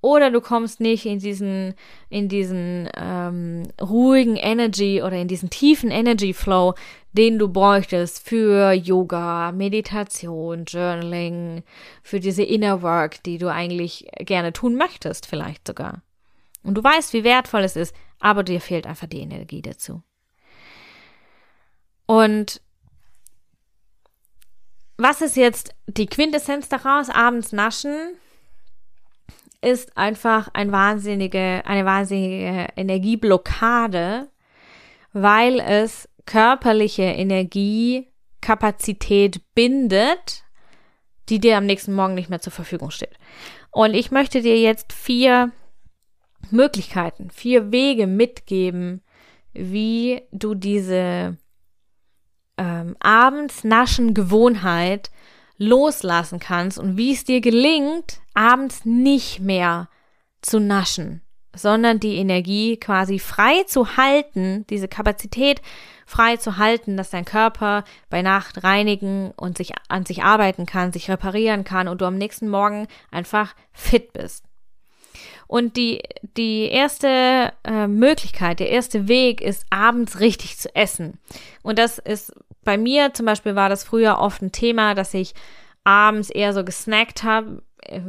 oder 0.00 0.30
du 0.30 0.40
kommst 0.40 0.80
nicht 0.80 1.06
in 1.06 1.18
diesen, 1.18 1.74
in 2.08 2.28
diesen 2.28 2.88
ähm, 2.96 3.64
ruhigen 3.80 4.36
Energy 4.36 5.02
oder 5.02 5.16
in 5.16 5.28
diesen 5.28 5.50
tiefen 5.50 5.90
Energy 5.90 6.32
Flow, 6.32 6.74
den 7.12 7.38
du 7.38 7.48
bräuchtest 7.48 8.26
für 8.26 8.72
Yoga, 8.72 9.50
Meditation, 9.52 10.64
Journaling, 10.66 11.64
für 12.02 12.20
diese 12.20 12.44
Inner 12.44 12.80
Work, 12.82 13.22
die 13.24 13.38
du 13.38 13.50
eigentlich 13.52 14.06
gerne 14.18 14.52
tun 14.52 14.76
möchtest, 14.76 15.26
vielleicht 15.26 15.66
sogar. 15.66 16.02
Und 16.62 16.74
du 16.74 16.84
weißt, 16.84 17.12
wie 17.12 17.24
wertvoll 17.24 17.64
es 17.64 17.74
ist, 17.76 17.94
aber 18.20 18.44
dir 18.44 18.60
fehlt 18.60 18.86
einfach 18.86 19.08
die 19.08 19.20
Energie 19.20 19.62
dazu. 19.62 20.02
Und 22.06 22.60
was 24.98 25.22
ist 25.22 25.36
jetzt 25.36 25.74
die 25.86 26.06
Quintessenz 26.06 26.68
daraus? 26.68 27.08
Abends 27.08 27.52
naschen 27.52 28.16
ist 29.60 29.96
einfach 29.96 30.48
ein 30.52 30.72
wahnsinnige, 30.72 31.62
eine 31.64 31.84
wahnsinnige 31.84 32.66
Energieblockade, 32.76 34.28
weil 35.12 35.60
es 35.60 36.08
körperliche 36.26 37.04
Energiekapazität 37.04 39.40
bindet, 39.54 40.42
die 41.28 41.38
dir 41.38 41.56
am 41.56 41.66
nächsten 41.66 41.94
Morgen 41.94 42.14
nicht 42.14 42.30
mehr 42.30 42.40
zur 42.40 42.52
Verfügung 42.52 42.90
steht. 42.90 43.16
Und 43.70 43.94
ich 43.94 44.10
möchte 44.10 44.42
dir 44.42 44.58
jetzt 44.58 44.92
vier 44.92 45.52
Möglichkeiten, 46.50 47.30
vier 47.30 47.70
Wege 47.72 48.06
mitgeben, 48.06 49.02
wie 49.52 50.22
du 50.32 50.54
diese 50.54 51.36
ähm, 52.58 52.96
abends 53.00 53.64
naschen 53.64 54.12
Gewohnheit 54.12 55.10
loslassen 55.56 56.38
kannst 56.38 56.78
und 56.78 56.96
wie 56.96 57.12
es 57.12 57.24
dir 57.24 57.40
gelingt, 57.40 58.20
abends 58.34 58.84
nicht 58.84 59.40
mehr 59.40 59.88
zu 60.40 60.60
naschen, 60.60 61.22
sondern 61.54 61.98
die 61.98 62.16
Energie 62.16 62.76
quasi 62.76 63.18
frei 63.18 63.64
zu 63.66 63.96
halten, 63.96 64.64
diese 64.70 64.88
Kapazität 64.88 65.60
frei 66.06 66.36
zu 66.36 66.56
halten, 66.56 66.96
dass 66.96 67.10
dein 67.10 67.24
Körper 67.24 67.84
bei 68.08 68.22
Nacht 68.22 68.62
reinigen 68.64 69.32
und 69.32 69.58
sich 69.58 69.72
an 69.88 70.06
sich 70.06 70.22
arbeiten 70.22 70.64
kann, 70.64 70.92
sich 70.92 71.10
reparieren 71.10 71.64
kann 71.64 71.88
und 71.88 72.00
du 72.00 72.06
am 72.06 72.16
nächsten 72.16 72.48
Morgen 72.48 72.86
einfach 73.10 73.54
fit 73.72 74.12
bist. 74.12 74.44
Und 75.48 75.76
die, 75.76 76.02
die 76.36 76.68
erste 76.68 77.52
äh, 77.64 77.86
Möglichkeit, 77.86 78.60
der 78.60 78.70
erste 78.70 79.08
Weg 79.08 79.40
ist, 79.40 79.66
abends 79.70 80.20
richtig 80.20 80.58
zu 80.58 80.74
essen. 80.74 81.18
Und 81.62 81.78
das 81.78 81.98
ist 81.98 82.32
bei 82.68 82.76
mir 82.76 83.14
zum 83.14 83.24
Beispiel 83.24 83.56
war 83.56 83.70
das 83.70 83.82
früher 83.82 84.18
oft 84.18 84.42
ein 84.42 84.52
Thema, 84.52 84.94
dass 84.94 85.14
ich 85.14 85.32
abends 85.84 86.28
eher 86.28 86.52
so 86.52 86.64
gesnackt 86.64 87.22
habe. 87.22 87.62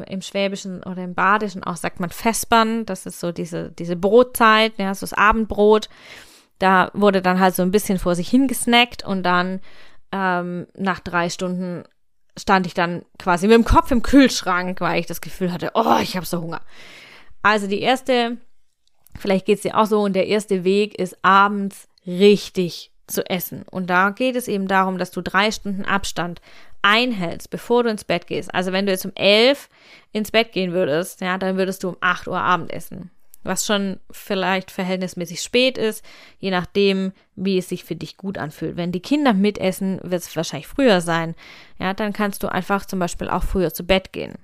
Im 0.10 0.22
Schwäbischen 0.22 0.84
oder 0.84 1.02
im 1.02 1.16
Badischen 1.16 1.64
auch 1.64 1.78
sagt 1.78 2.02
man 2.02 2.10
Vespern. 2.10 2.86
Das 2.86 3.06
ist 3.06 3.22
so 3.22 3.32
diese, 3.32 3.72
diese 3.72 3.96
Brotzeit, 3.96 4.74
ja, 4.76 4.94
so 4.94 5.06
das 5.06 5.14
Abendbrot. 5.14 5.88
Da 6.58 6.92
wurde 6.94 7.22
dann 7.22 7.40
halt 7.40 7.56
so 7.56 7.62
ein 7.62 7.72
bisschen 7.72 8.00
vor 8.00 8.16
sich 8.16 8.28
hingesnackt 8.28 9.06
und 9.06 9.24
dann 9.24 9.62
ähm, 10.12 10.68
nach 10.76 11.00
drei 11.00 11.30
Stunden 11.30 11.86
stand 12.38 12.68
ich 12.68 12.74
dann 12.74 13.06
quasi 13.18 13.48
mit 13.48 13.56
dem 13.56 13.64
Kopf 13.64 13.92
im 13.92 14.04
Kühlschrank, 14.04 14.82
weil 14.82 15.00
ich 15.00 15.06
das 15.06 15.22
Gefühl 15.22 15.54
hatte, 15.54 15.72
oh, 15.74 16.00
ich 16.02 16.18
habe 16.18 16.26
so 16.26 16.42
Hunger. 16.42 16.64
Also 17.42 17.68
die 17.68 17.80
erste, 17.80 18.36
vielleicht 19.18 19.46
geht 19.46 19.60
es 19.60 19.62
dir 19.62 19.78
auch 19.78 19.86
so, 19.86 20.02
und 20.02 20.18
der 20.18 20.28
erste 20.28 20.66
Weg 20.66 21.00
ist 21.00 21.18
abends 21.24 21.88
richtig 22.06 22.92
zu 23.10 23.30
essen. 23.30 23.64
Und 23.70 23.90
da 23.90 24.12
geht 24.12 24.36
es 24.36 24.48
eben 24.48 24.68
darum, 24.68 24.98
dass 24.98 25.12
du 25.12 25.22
drei 25.22 25.52
Stunden 25.52 25.86
Abstand 25.86 26.42
einhältst, 26.82 27.50
bevor 27.50 27.84
du 27.84 27.90
ins 27.90 28.04
Bett 28.04 28.28
gehst. 28.28 28.54
Also 28.54 28.72
wenn 28.72 28.86
du 28.86 28.92
jetzt 28.92 29.06
um 29.06 29.12
elf 29.16 29.70
ins 30.12 30.32
Bett 30.32 30.52
gehen 30.52 30.72
würdest, 30.72 31.22
ja, 31.22 31.38
dann 31.38 31.58
würdest 31.58 31.84
du 31.84 31.90
um 31.90 31.98
acht 32.00 32.28
Uhr 32.28 32.40
Abend 32.40 32.72
essen. 32.72 33.12
Was 33.44 33.66
schon 33.66 34.00
vielleicht 34.12 34.70
verhältnismäßig 34.70 35.42
spät 35.42 35.78
ist, 35.78 36.04
je 36.40 36.52
nachdem, 36.52 37.14
wie 37.36 37.58
es 37.58 37.70
sich 37.70 37.84
für 37.86 37.96
dich 37.96 38.18
gut 38.18 38.38
anfühlt. 38.38 38.76
Wenn 38.76 38.92
die 38.92 39.02
Kinder 39.02 39.34
mitessen, 39.34 40.00
wird 40.04 40.22
es 40.22 40.36
wahrscheinlich 40.36 40.68
früher 40.68 41.02
sein. 41.02 41.36
Ja, 41.80 41.94
dann 41.94 42.14
kannst 42.14 42.44
du 42.44 42.52
einfach 42.52 42.86
zum 42.86 43.00
Beispiel 43.00 43.30
auch 43.30 43.44
früher 43.44 43.74
zu 43.74 43.86
Bett 43.86 44.12
gehen 44.14 44.36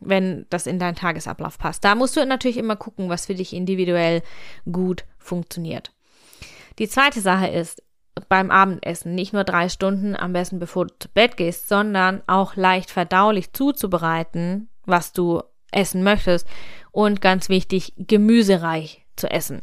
wenn 0.00 0.46
das 0.50 0.66
in 0.66 0.78
deinen 0.78 0.96
Tagesablauf 0.96 1.58
passt. 1.58 1.84
Da 1.84 1.94
musst 1.94 2.16
du 2.16 2.24
natürlich 2.24 2.56
immer 2.56 2.76
gucken, 2.76 3.08
was 3.08 3.26
für 3.26 3.34
dich 3.34 3.52
individuell 3.52 4.22
gut 4.70 5.04
funktioniert. 5.18 5.92
Die 6.78 6.88
zweite 6.88 7.20
Sache 7.20 7.48
ist, 7.48 7.82
beim 8.28 8.50
Abendessen 8.50 9.14
nicht 9.14 9.32
nur 9.32 9.44
drei 9.44 9.68
Stunden 9.68 10.16
am 10.16 10.32
besten 10.32 10.58
bevor 10.58 10.86
du 10.86 10.94
zu 10.98 11.08
Bett 11.08 11.36
gehst, 11.36 11.68
sondern 11.68 12.22
auch 12.26 12.56
leicht 12.56 12.90
verdaulich 12.90 13.52
zuzubereiten, 13.52 14.68
was 14.84 15.12
du 15.12 15.42
essen 15.72 16.02
möchtest 16.02 16.46
und 16.90 17.20
ganz 17.20 17.48
wichtig, 17.48 17.92
gemüsereich 17.96 19.06
zu 19.16 19.30
essen. 19.30 19.62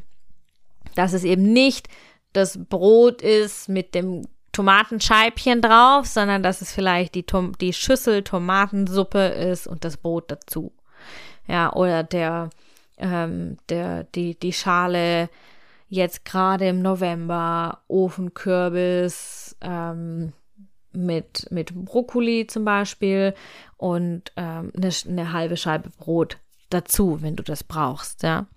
Dass 0.96 1.13
es 1.13 1.24
eben 1.24 1.54
nicht 1.54 1.88
das 2.34 2.58
Brot 2.58 3.22
ist 3.22 3.70
mit 3.70 3.96
dem 3.96 4.24
Tomatenscheibchen 4.51 5.62
drauf, 5.62 6.08
sondern 6.08 6.42
dass 6.42 6.62
es 6.62 6.72
vielleicht 6.72 7.16
die, 7.16 7.24
Tom 7.24 7.56
die 7.60 7.74
Schüssel 7.74 8.24
Tomatensuppe 8.24 9.20
ist 9.20 9.68
und 9.68 9.84
das 9.84 9.98
Brot 9.98 10.32
dazu. 10.32 10.74
Ja, 11.48 11.72
oder 11.74 12.04
der, 12.04 12.50
ähm, 12.98 13.58
der, 13.70 14.06
die, 14.06 14.38
die 14.39 14.54
Schale 14.54 15.30
jetzt 15.89 16.25
gerade 16.25 16.67
im 16.67 16.82
November 16.82 17.84
Ofenkürbis 17.88 19.56
ähm, 19.62 20.34
mit, 20.91 21.48
mit 21.51 21.74
Brokkoli 21.74 22.48
zum 22.48 22.65
Beispiel 22.65 23.34
und 23.77 24.32
ähm, 24.36 24.72
eine, 24.75 24.91
eine 25.08 25.34
halbe 25.34 25.58
Scheibe 25.58 25.89
Brot 25.91 26.38
dazu, 26.70 27.22
wenn 27.22 27.36
du 27.36 27.44
das 27.44 27.63
brauchst. 27.63 28.24
Ja. 28.24 28.48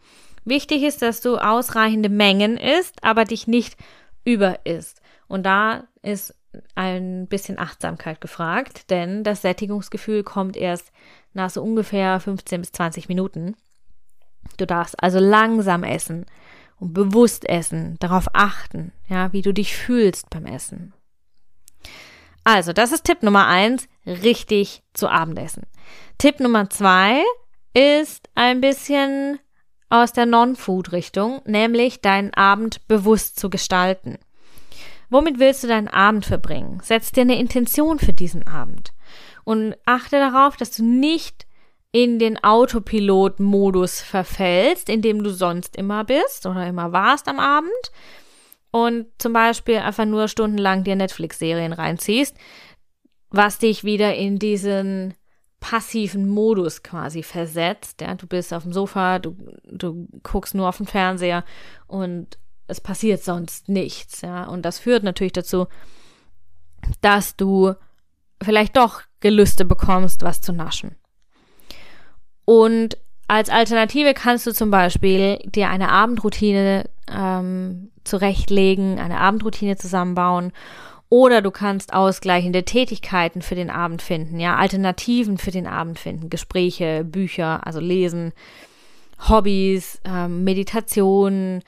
Wichtig 0.44 0.82
ist, 0.82 1.02
dass 1.02 1.20
du 1.20 1.36
ausreichende 1.36 2.08
Mengen 2.08 2.56
isst, 2.56 3.04
aber 3.04 3.24
dich 3.24 3.46
nicht 3.46 3.76
über 4.24 4.64
isst. 4.64 5.00
Und 5.28 5.44
da 5.44 5.84
ist 6.02 6.34
ein 6.74 7.28
bisschen 7.28 7.58
Achtsamkeit 7.58 8.20
gefragt, 8.20 8.90
denn 8.90 9.22
das 9.22 9.42
Sättigungsgefühl 9.42 10.24
kommt 10.24 10.56
erst 10.56 10.90
nach 11.32 11.50
so 11.50 11.62
ungefähr 11.62 12.18
15 12.18 12.62
bis 12.62 12.72
20 12.72 13.08
Minuten. 13.08 13.54
Du 14.56 14.66
darfst 14.66 15.00
also 15.00 15.20
langsam 15.20 15.84
essen 15.84 16.26
und 16.80 16.94
bewusst 16.94 17.48
essen, 17.48 17.96
darauf 18.00 18.26
achten, 18.32 18.92
ja, 19.08 19.32
wie 19.32 19.42
du 19.42 19.52
dich 19.52 19.76
fühlst 19.76 20.30
beim 20.30 20.46
Essen. 20.46 20.92
Also, 22.42 22.72
das 22.72 22.90
ist 22.90 23.04
Tipp 23.04 23.22
Nummer 23.22 23.46
eins, 23.46 23.86
richtig 24.06 24.82
zu 24.94 25.08
Abendessen. 25.08 25.64
Tipp 26.18 26.40
Nummer 26.40 26.68
zwei 26.70 27.22
ist 27.74 28.28
ein 28.34 28.60
bisschen 28.60 29.38
aus 29.90 30.12
der 30.12 30.26
Non-Food-Richtung, 30.26 31.42
nämlich 31.44 32.00
deinen 32.00 32.32
Abend 32.34 32.86
bewusst 32.88 33.38
zu 33.38 33.50
gestalten. 33.50 34.18
Womit 35.10 35.38
willst 35.38 35.64
du 35.64 35.68
deinen 35.68 35.88
Abend 35.88 36.24
verbringen? 36.24 36.80
Setz 36.82 37.12
dir 37.12 37.22
eine 37.22 37.38
Intention 37.38 37.98
für 37.98 38.12
diesen 38.12 38.46
Abend 38.46 38.92
und 39.44 39.74
achte 39.84 40.18
darauf, 40.18 40.56
dass 40.56 40.70
du 40.70 40.84
nicht 40.84 41.46
in 41.92 42.18
den 42.18 42.42
Autopilot-Modus 42.42 44.00
verfällst, 44.00 44.88
in 44.88 45.02
dem 45.02 45.24
du 45.24 45.30
sonst 45.30 45.76
immer 45.76 46.04
bist 46.04 46.46
oder 46.46 46.66
immer 46.66 46.92
warst 46.92 47.26
am 47.28 47.40
Abend 47.40 47.70
und 48.70 49.06
zum 49.18 49.32
Beispiel 49.32 49.78
einfach 49.78 50.04
nur 50.04 50.28
stundenlang 50.28 50.84
dir 50.84 50.96
Netflix-Serien 50.96 51.72
reinziehst, 51.72 52.36
was 53.30 53.58
dich 53.58 53.84
wieder 53.84 54.14
in 54.14 54.38
diesen 54.38 55.14
passiven 55.58 56.28
Modus 56.28 56.82
quasi 56.82 57.22
versetzt. 57.22 58.00
Ja, 58.00 58.14
du 58.14 58.26
bist 58.26 58.52
auf 58.54 58.62
dem 58.62 58.72
Sofa, 58.72 59.18
du, 59.18 59.36
du 59.64 60.08
guckst 60.22 60.54
nur 60.54 60.68
auf 60.68 60.78
den 60.78 60.86
Fernseher 60.86 61.44
und 61.86 62.38
es 62.66 62.80
passiert 62.80 63.22
sonst 63.22 63.68
nichts. 63.68 64.22
Ja, 64.22 64.44
und 64.44 64.62
das 64.62 64.78
führt 64.78 65.02
natürlich 65.02 65.32
dazu, 65.32 65.66
dass 67.00 67.36
du 67.36 67.74
vielleicht 68.42 68.76
doch 68.76 69.02
Gelüste 69.20 69.64
bekommst, 69.64 70.22
was 70.22 70.40
zu 70.40 70.52
naschen. 70.52 70.96
Und 72.50 72.98
als 73.28 73.48
Alternative 73.48 74.12
kannst 74.12 74.44
du 74.44 74.52
zum 74.52 74.72
Beispiel 74.72 75.38
dir 75.44 75.68
eine 75.68 75.88
Abendroutine 75.88 76.90
ähm, 77.08 77.92
zurechtlegen, 78.02 78.98
eine 78.98 79.18
Abendroutine 79.20 79.76
zusammenbauen 79.76 80.50
oder 81.08 81.42
du 81.42 81.52
kannst 81.52 81.92
ausgleichende 81.92 82.64
Tätigkeiten 82.64 83.40
für 83.40 83.54
den 83.54 83.70
Abend 83.70 84.02
finden, 84.02 84.40
ja, 84.40 84.56
Alternativen 84.56 85.38
für 85.38 85.52
den 85.52 85.68
Abend 85.68 86.00
finden, 86.00 86.28
Gespräche, 86.28 87.04
Bücher, 87.04 87.64
also 87.64 87.78
lesen, 87.78 88.32
Hobbys, 89.28 90.00
ähm, 90.04 90.42
Meditation, 90.42 91.62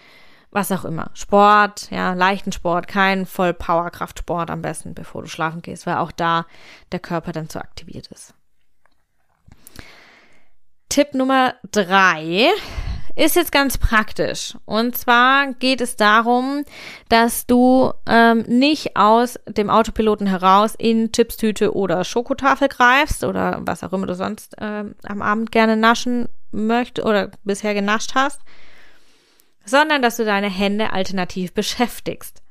was 0.51 0.73
auch 0.73 0.85
immer. 0.85 1.13
Sport, 1.15 1.93
ja, 1.93 2.13
leichten 2.15 2.51
Sport, 2.51 2.89
kein 2.89 3.25
Voll-Powerkraft-Sport 3.25 4.51
am 4.51 4.63
besten, 4.63 4.95
bevor 4.95 5.23
du 5.23 5.29
schlafen 5.29 5.63
gehst, 5.63 5.87
weil 5.87 5.99
auch 5.99 6.11
da 6.11 6.45
der 6.91 6.99
Körper 6.99 7.31
dann 7.31 7.49
zu 7.49 7.61
aktiviert 7.61 8.09
ist. 8.09 8.35
Tipp 10.93 11.15
Nummer 11.15 11.55
drei 11.71 12.51
ist 13.17 13.35
jetzt 13.35 13.51
ganz 13.51 13.79
praktisch. 13.79 14.59
Und 14.67 14.95
zwar 14.95 15.55
geht 15.55 15.81
es 15.81 15.97
darum, 15.97 16.67
dass 17.09 17.47
du 17.47 17.95
ähm, 18.07 18.41
nicht 18.47 18.95
aus 18.95 19.41
dem 19.49 19.71
Autopiloten 19.71 20.27
heraus 20.27 20.75
in 20.77 21.11
Chipstüte 21.11 21.75
oder 21.75 22.05
Schokotafel 22.05 22.69
greifst 22.69 23.25
oder 23.25 23.63
was 23.63 23.83
auch 23.83 23.95
immer 23.95 24.07
du 24.07 24.15
sonst 24.15 24.55
ähm, 24.61 24.95
am 25.05 25.23
Abend 25.23 25.51
gerne 25.51 25.79
naschen 25.79 26.29
möchtest 26.51 27.07
oder 27.07 27.31
bisher 27.43 27.73
genascht 27.73 28.11
hast, 28.15 28.43
sondern 29.65 30.03
dass 30.03 30.19
du 30.19 30.27
deine 30.27 30.51
Hände 30.51 30.93
alternativ 30.93 31.55
beschäftigst. 31.55 32.43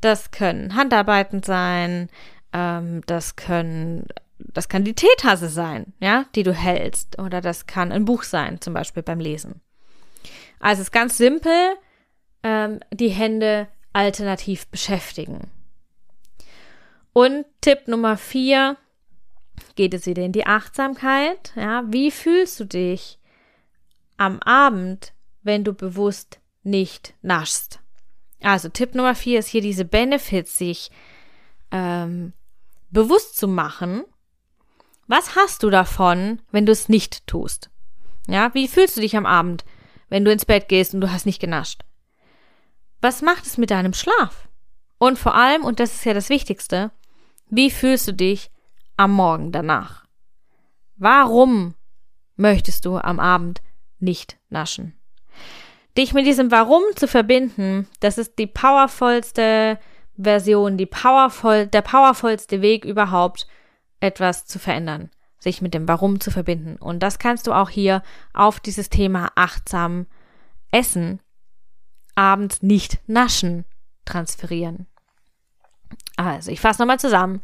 Das 0.00 0.32
können 0.32 0.74
Handarbeiten 0.74 1.44
sein, 1.44 2.08
ähm, 2.52 3.02
das 3.06 3.36
können 3.36 4.08
das 4.38 4.68
kann 4.68 4.84
die 4.84 4.94
Teetasse 4.94 5.48
sein, 5.48 5.92
ja, 6.00 6.26
die 6.34 6.42
du 6.42 6.52
hältst. 6.52 7.18
Oder 7.18 7.40
das 7.40 7.66
kann 7.66 7.92
ein 7.92 8.04
Buch 8.04 8.22
sein, 8.22 8.60
zum 8.60 8.74
Beispiel 8.74 9.02
beim 9.02 9.20
Lesen. 9.20 9.60
Also 10.60 10.80
es 10.80 10.88
ist 10.88 10.92
ganz 10.92 11.16
simpel, 11.16 11.76
ähm, 12.42 12.80
die 12.92 13.08
Hände 13.08 13.68
alternativ 13.92 14.66
beschäftigen. 14.68 15.50
Und 17.12 17.46
Tipp 17.60 17.88
Nummer 17.88 18.16
vier 18.16 18.76
geht 19.74 19.94
es 19.94 20.06
wieder 20.06 20.22
in 20.22 20.32
die 20.32 20.46
Achtsamkeit. 20.46 21.52
Ja, 21.56 21.84
wie 21.86 22.10
fühlst 22.10 22.60
du 22.60 22.64
dich 22.64 23.18
am 24.18 24.40
Abend, 24.40 25.14
wenn 25.42 25.64
du 25.64 25.72
bewusst 25.72 26.40
nicht 26.62 27.14
naschst? 27.22 27.80
Also 28.42 28.68
Tipp 28.68 28.94
Nummer 28.94 29.14
vier 29.14 29.38
ist 29.38 29.48
hier 29.48 29.62
diese 29.62 29.86
Benefits, 29.86 30.58
sich 30.58 30.90
ähm, 31.70 32.34
bewusst 32.90 33.36
zu 33.38 33.48
machen 33.48 34.04
was 35.06 35.36
hast 35.36 35.62
du 35.62 35.70
davon, 35.70 36.42
wenn 36.50 36.66
du 36.66 36.72
es 36.72 36.88
nicht 36.88 37.26
tust? 37.26 37.70
Ja, 38.26 38.52
wie 38.54 38.68
fühlst 38.68 38.96
du 38.96 39.00
dich 39.00 39.16
am 39.16 39.26
Abend, 39.26 39.64
wenn 40.08 40.24
du 40.24 40.32
ins 40.32 40.44
Bett 40.44 40.68
gehst 40.68 40.94
und 40.94 41.00
du 41.00 41.10
hast 41.10 41.26
nicht 41.26 41.40
genascht? 41.40 41.82
Was 43.00 43.22
macht 43.22 43.46
es 43.46 43.58
mit 43.58 43.70
deinem 43.70 43.92
Schlaf? 43.92 44.48
Und 44.98 45.18
vor 45.18 45.34
allem, 45.34 45.64
und 45.64 45.78
das 45.78 45.94
ist 45.94 46.04
ja 46.04 46.14
das 46.14 46.28
Wichtigste, 46.28 46.90
wie 47.48 47.70
fühlst 47.70 48.08
du 48.08 48.12
dich 48.12 48.50
am 48.96 49.12
Morgen 49.12 49.52
danach? 49.52 50.06
Warum 50.96 51.74
möchtest 52.36 52.84
du 52.86 52.96
am 52.96 53.20
Abend 53.20 53.60
nicht 53.98 54.38
naschen? 54.48 54.98
Dich 55.96 56.12
mit 56.12 56.26
diesem 56.26 56.50
Warum 56.50 56.82
zu 56.96 57.06
verbinden, 57.06 57.86
das 58.00 58.18
ist 58.18 58.38
die 58.38 58.46
powervollste 58.46 59.78
Version, 60.18 60.76
die 60.76 60.86
powervoll, 60.86 61.66
der 61.66 61.82
powervollste 61.82 62.60
Weg 62.62 62.84
überhaupt, 62.84 63.46
etwas 64.06 64.46
zu 64.46 64.58
verändern, 64.58 65.10
sich 65.38 65.60
mit 65.60 65.74
dem 65.74 65.88
Warum 65.88 66.20
zu 66.20 66.30
verbinden. 66.30 66.76
Und 66.76 67.00
das 67.00 67.18
kannst 67.18 67.46
du 67.46 67.52
auch 67.52 67.70
hier 67.70 68.02
auf 68.32 68.60
dieses 68.60 68.88
Thema 68.88 69.30
achtsam 69.34 70.06
Essen, 70.70 71.20
abends 72.14 72.62
nicht 72.62 72.98
naschen, 73.06 73.64
transferieren. 74.04 74.86
Also, 76.16 76.50
ich 76.50 76.60
fasse 76.60 76.80
nochmal 76.80 77.00
zusammen. 77.00 77.42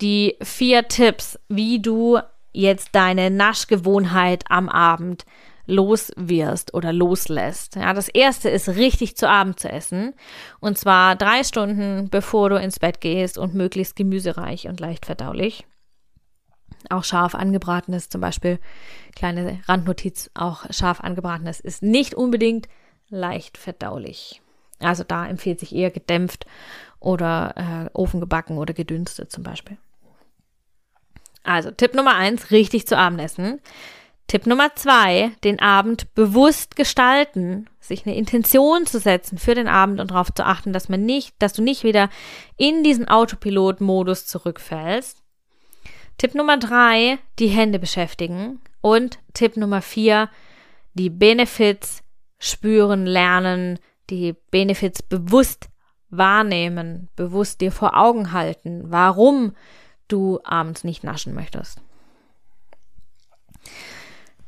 Die 0.00 0.36
vier 0.42 0.88
Tipps, 0.88 1.38
wie 1.48 1.80
du 1.80 2.18
jetzt 2.52 2.90
deine 2.92 3.30
Naschgewohnheit 3.30 4.44
am 4.48 4.68
Abend 4.68 5.24
los 5.66 6.10
wirst 6.16 6.72
oder 6.72 6.92
loslässt. 6.92 7.76
Ja, 7.76 7.92
das 7.92 8.08
erste 8.08 8.48
ist 8.48 8.70
richtig 8.70 9.16
zu 9.16 9.28
Abend 9.28 9.60
zu 9.60 9.70
essen. 9.70 10.14
Und 10.60 10.78
zwar 10.78 11.14
drei 11.14 11.44
Stunden 11.44 12.08
bevor 12.08 12.48
du 12.48 12.56
ins 12.56 12.78
Bett 12.78 13.00
gehst 13.00 13.36
und 13.36 13.54
möglichst 13.54 13.94
gemüsereich 13.94 14.66
und 14.66 14.80
leicht 14.80 15.04
verdaulich 15.04 15.66
auch 16.90 17.04
scharf 17.04 17.34
angebratenes, 17.34 18.08
zum 18.08 18.20
Beispiel 18.20 18.58
kleine 19.14 19.60
Randnotiz, 19.66 20.30
auch 20.34 20.64
scharf 20.70 21.00
angebratenes 21.00 21.60
ist 21.60 21.82
nicht 21.82 22.14
unbedingt 22.14 22.68
leicht 23.08 23.58
verdaulich. 23.58 24.42
Also 24.80 25.04
da 25.04 25.26
empfiehlt 25.26 25.60
sich 25.60 25.74
eher 25.74 25.90
gedämpft 25.90 26.46
oder 27.00 27.54
äh, 27.56 27.90
ofengebacken 27.96 28.58
oder 28.58 28.74
gedünstet 28.74 29.32
zum 29.32 29.42
Beispiel. 29.42 29.76
Also 31.42 31.70
Tipp 31.70 31.94
Nummer 31.94 32.14
eins, 32.14 32.50
richtig 32.50 32.86
zu 32.86 32.96
Abend 32.96 33.20
essen. 33.20 33.60
Tipp 34.26 34.46
Nummer 34.46 34.74
zwei, 34.74 35.30
den 35.42 35.58
Abend 35.58 36.14
bewusst 36.14 36.76
gestalten, 36.76 37.70
sich 37.80 38.04
eine 38.04 38.14
Intention 38.14 38.84
zu 38.84 38.98
setzen 38.98 39.38
für 39.38 39.54
den 39.54 39.68
Abend 39.68 40.00
und 40.00 40.10
darauf 40.10 40.32
zu 40.32 40.44
achten, 40.44 40.74
dass 40.74 40.90
man 40.90 41.06
nicht, 41.06 41.34
dass 41.38 41.54
du 41.54 41.62
nicht 41.62 41.82
wieder 41.82 42.10
in 42.58 42.84
diesen 42.84 43.08
Autopilot-Modus 43.08 44.26
zurückfällst. 44.26 45.17
Tipp 46.18 46.34
Nummer 46.34 46.58
drei, 46.58 47.18
die 47.38 47.46
Hände 47.46 47.78
beschäftigen. 47.78 48.60
Und 48.80 49.18
Tipp 49.34 49.56
Nummer 49.56 49.82
vier, 49.82 50.28
die 50.94 51.10
Benefits 51.10 52.02
spüren, 52.38 53.06
lernen, 53.06 53.78
die 54.10 54.34
Benefits 54.50 55.02
bewusst 55.02 55.68
wahrnehmen, 56.10 57.08
bewusst 57.16 57.60
dir 57.60 57.72
vor 57.72 57.96
Augen 57.96 58.32
halten, 58.32 58.84
warum 58.86 59.54
du 60.08 60.40
abends 60.44 60.84
nicht 60.84 61.04
naschen 61.04 61.34
möchtest. 61.34 61.80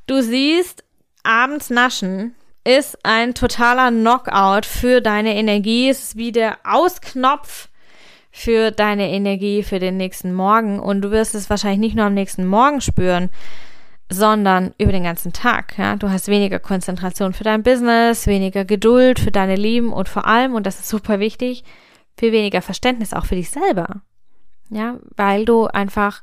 Du 0.06 0.22
siehst, 0.22 0.85
abends 1.22 1.70
naschen 1.70 2.35
ist 2.64 3.04
ein 3.04 3.35
totaler 3.35 3.90
Knockout 3.90 4.66
für 4.66 5.00
deine 5.00 5.35
Energie. 5.37 5.88
Es 5.88 6.02
ist 6.02 6.16
wie 6.16 6.33
der 6.33 6.59
Ausknopf 6.64 7.68
für 8.30 8.70
deine 8.70 9.10
Energie 9.10 9.62
für 9.62 9.78
den 9.78 9.96
nächsten 9.96 10.32
Morgen. 10.32 10.78
Und 10.78 11.02
du 11.02 11.10
wirst 11.10 11.34
es 11.34 11.50
wahrscheinlich 11.50 11.80
nicht 11.80 11.96
nur 11.96 12.06
am 12.06 12.14
nächsten 12.14 12.46
Morgen 12.46 12.80
spüren, 12.80 13.30
sondern 14.08 14.74
über 14.78 14.92
den 14.92 15.04
ganzen 15.04 15.32
Tag. 15.32 15.78
Ja? 15.78 15.96
Du 15.96 16.10
hast 16.10 16.28
weniger 16.28 16.58
Konzentration 16.58 17.32
für 17.32 17.44
dein 17.44 17.62
Business, 17.62 18.26
weniger 18.26 18.64
Geduld 18.64 19.20
für 19.20 19.30
deine 19.30 19.56
Lieben 19.56 19.92
und 19.92 20.08
vor 20.08 20.26
allem, 20.26 20.54
und 20.54 20.66
das 20.66 20.80
ist 20.80 20.88
super 20.88 21.20
wichtig, 21.20 21.64
viel 22.18 22.32
weniger 22.32 22.62
Verständnis 22.62 23.12
auch 23.12 23.26
für 23.26 23.36
dich 23.36 23.50
selber. 23.50 24.02
Ja, 24.68 24.98
weil 25.16 25.44
du 25.44 25.66
einfach 25.66 26.22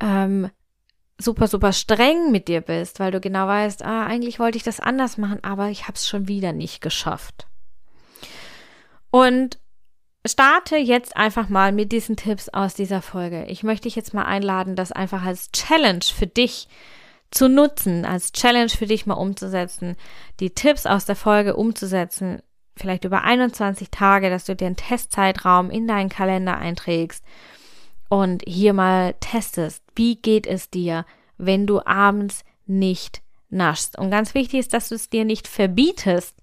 ähm, 0.00 0.50
super, 1.18 1.46
super 1.46 1.72
streng 1.72 2.32
mit 2.32 2.48
dir 2.48 2.60
bist, 2.60 2.98
weil 2.98 3.12
du 3.12 3.20
genau 3.20 3.46
weißt, 3.46 3.84
ah, 3.84 4.06
eigentlich 4.06 4.40
wollte 4.40 4.56
ich 4.56 4.64
das 4.64 4.80
anders 4.80 5.18
machen, 5.18 5.38
aber 5.42 5.68
ich 5.68 5.84
habe 5.84 5.94
es 5.94 6.08
schon 6.08 6.26
wieder 6.26 6.52
nicht 6.52 6.80
geschafft. 6.80 7.46
Und 9.10 9.59
starte 10.26 10.76
jetzt 10.76 11.16
einfach 11.16 11.48
mal 11.48 11.72
mit 11.72 11.92
diesen 11.92 12.16
Tipps 12.16 12.48
aus 12.48 12.74
dieser 12.74 13.02
Folge. 13.02 13.46
Ich 13.46 13.62
möchte 13.62 13.84
dich 13.84 13.96
jetzt 13.96 14.14
mal 14.14 14.24
einladen, 14.24 14.76
das 14.76 14.92
einfach 14.92 15.24
als 15.24 15.50
Challenge 15.52 16.04
für 16.04 16.26
dich 16.26 16.68
zu 17.30 17.48
nutzen, 17.48 18.04
als 18.04 18.32
Challenge 18.32 18.68
für 18.68 18.86
dich 18.86 19.06
mal 19.06 19.14
umzusetzen, 19.14 19.96
die 20.40 20.50
Tipps 20.50 20.86
aus 20.86 21.04
der 21.04 21.16
Folge 21.16 21.56
umzusetzen, 21.56 22.42
vielleicht 22.76 23.04
über 23.04 23.22
21 23.22 23.90
Tage, 23.90 24.30
dass 24.30 24.44
du 24.44 24.56
dir 24.56 24.66
einen 24.66 24.76
Testzeitraum 24.76 25.70
in 25.70 25.86
deinen 25.86 26.08
Kalender 26.08 26.58
einträgst 26.58 27.24
und 28.08 28.42
hier 28.46 28.72
mal 28.72 29.14
testest, 29.20 29.84
wie 29.94 30.16
geht 30.16 30.46
es 30.46 30.70
dir, 30.70 31.06
wenn 31.38 31.66
du 31.66 31.80
abends 31.86 32.44
nicht 32.66 33.22
naschst. 33.48 33.98
Und 33.98 34.10
ganz 34.10 34.34
wichtig 34.34 34.60
ist, 34.60 34.74
dass 34.74 34.88
du 34.88 34.96
es 34.96 35.08
dir 35.08 35.24
nicht 35.24 35.46
verbietest, 35.46 36.36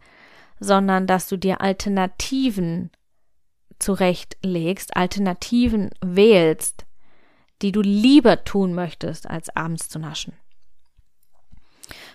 sondern 0.59 1.05
dass 1.05 1.27
du 1.27 1.37
dir 1.37 1.61
Alternativen 1.61 2.91
zurechtlegst, 3.79 4.95
Alternativen 4.95 5.89
wählst, 6.01 6.85
die 7.61 7.71
du 7.71 7.81
lieber 7.81 8.43
tun 8.43 8.73
möchtest, 8.73 9.29
als 9.29 9.55
abends 9.55 9.89
zu 9.89 9.99
naschen. 9.99 10.33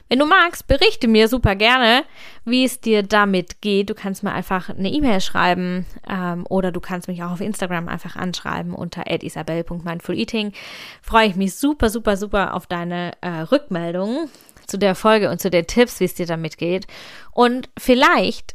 Wenn 0.09 0.19
du 0.19 0.27
magst, 0.27 0.67
berichte 0.67 1.09
mir 1.09 1.27
super 1.27 1.55
gerne, 1.57 2.05
wie 2.45 2.65
es 2.65 2.81
dir 2.81 3.03
damit 3.03 3.63
geht. 3.63 3.89
Du 3.89 3.95
kannst 3.95 4.23
mir 4.23 4.33
einfach 4.33 4.69
eine 4.69 4.91
E-Mail 4.91 5.23
schreiben 5.23 5.87
ähm, 6.07 6.45
oder 6.51 6.71
du 6.71 6.81
kannst 6.81 7.09
mich 7.09 7.23
auch 7.23 7.31
auf 7.31 7.41
Instagram 7.41 7.89
einfach 7.89 8.17
anschreiben 8.17 8.75
unter 8.75 9.11
isabel.mindfuleating. 9.11 10.53
Freue 11.01 11.29
ich 11.29 11.37
mich 11.37 11.55
super, 11.55 11.89
super, 11.89 12.19
super 12.19 12.53
auf 12.53 12.67
deine 12.67 13.13
äh, 13.23 13.41
Rückmeldungen 13.41 14.29
zu 14.67 14.79
der 14.79 14.95
Folge 14.95 15.31
und 15.31 15.41
zu 15.41 15.49
den 15.49 15.67
Tipps, 15.67 15.99
wie 16.01 16.05
es 16.05 16.15
dir 16.15 16.27
damit 16.27 16.59
geht. 16.59 16.87
Und 17.33 17.71
vielleicht 17.79 18.55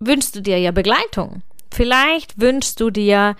wünschst 0.00 0.36
du 0.36 0.42
dir 0.42 0.58
ja 0.58 0.72
Begleitung. 0.72 1.42
Vielleicht 1.70 2.40
wünschst 2.40 2.80
du 2.80 2.90
dir 2.90 3.36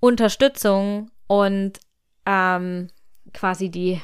Unterstützung 0.00 1.10
und 1.26 1.80
ähm, 2.26 2.88
quasi 3.32 3.70
die 3.70 4.00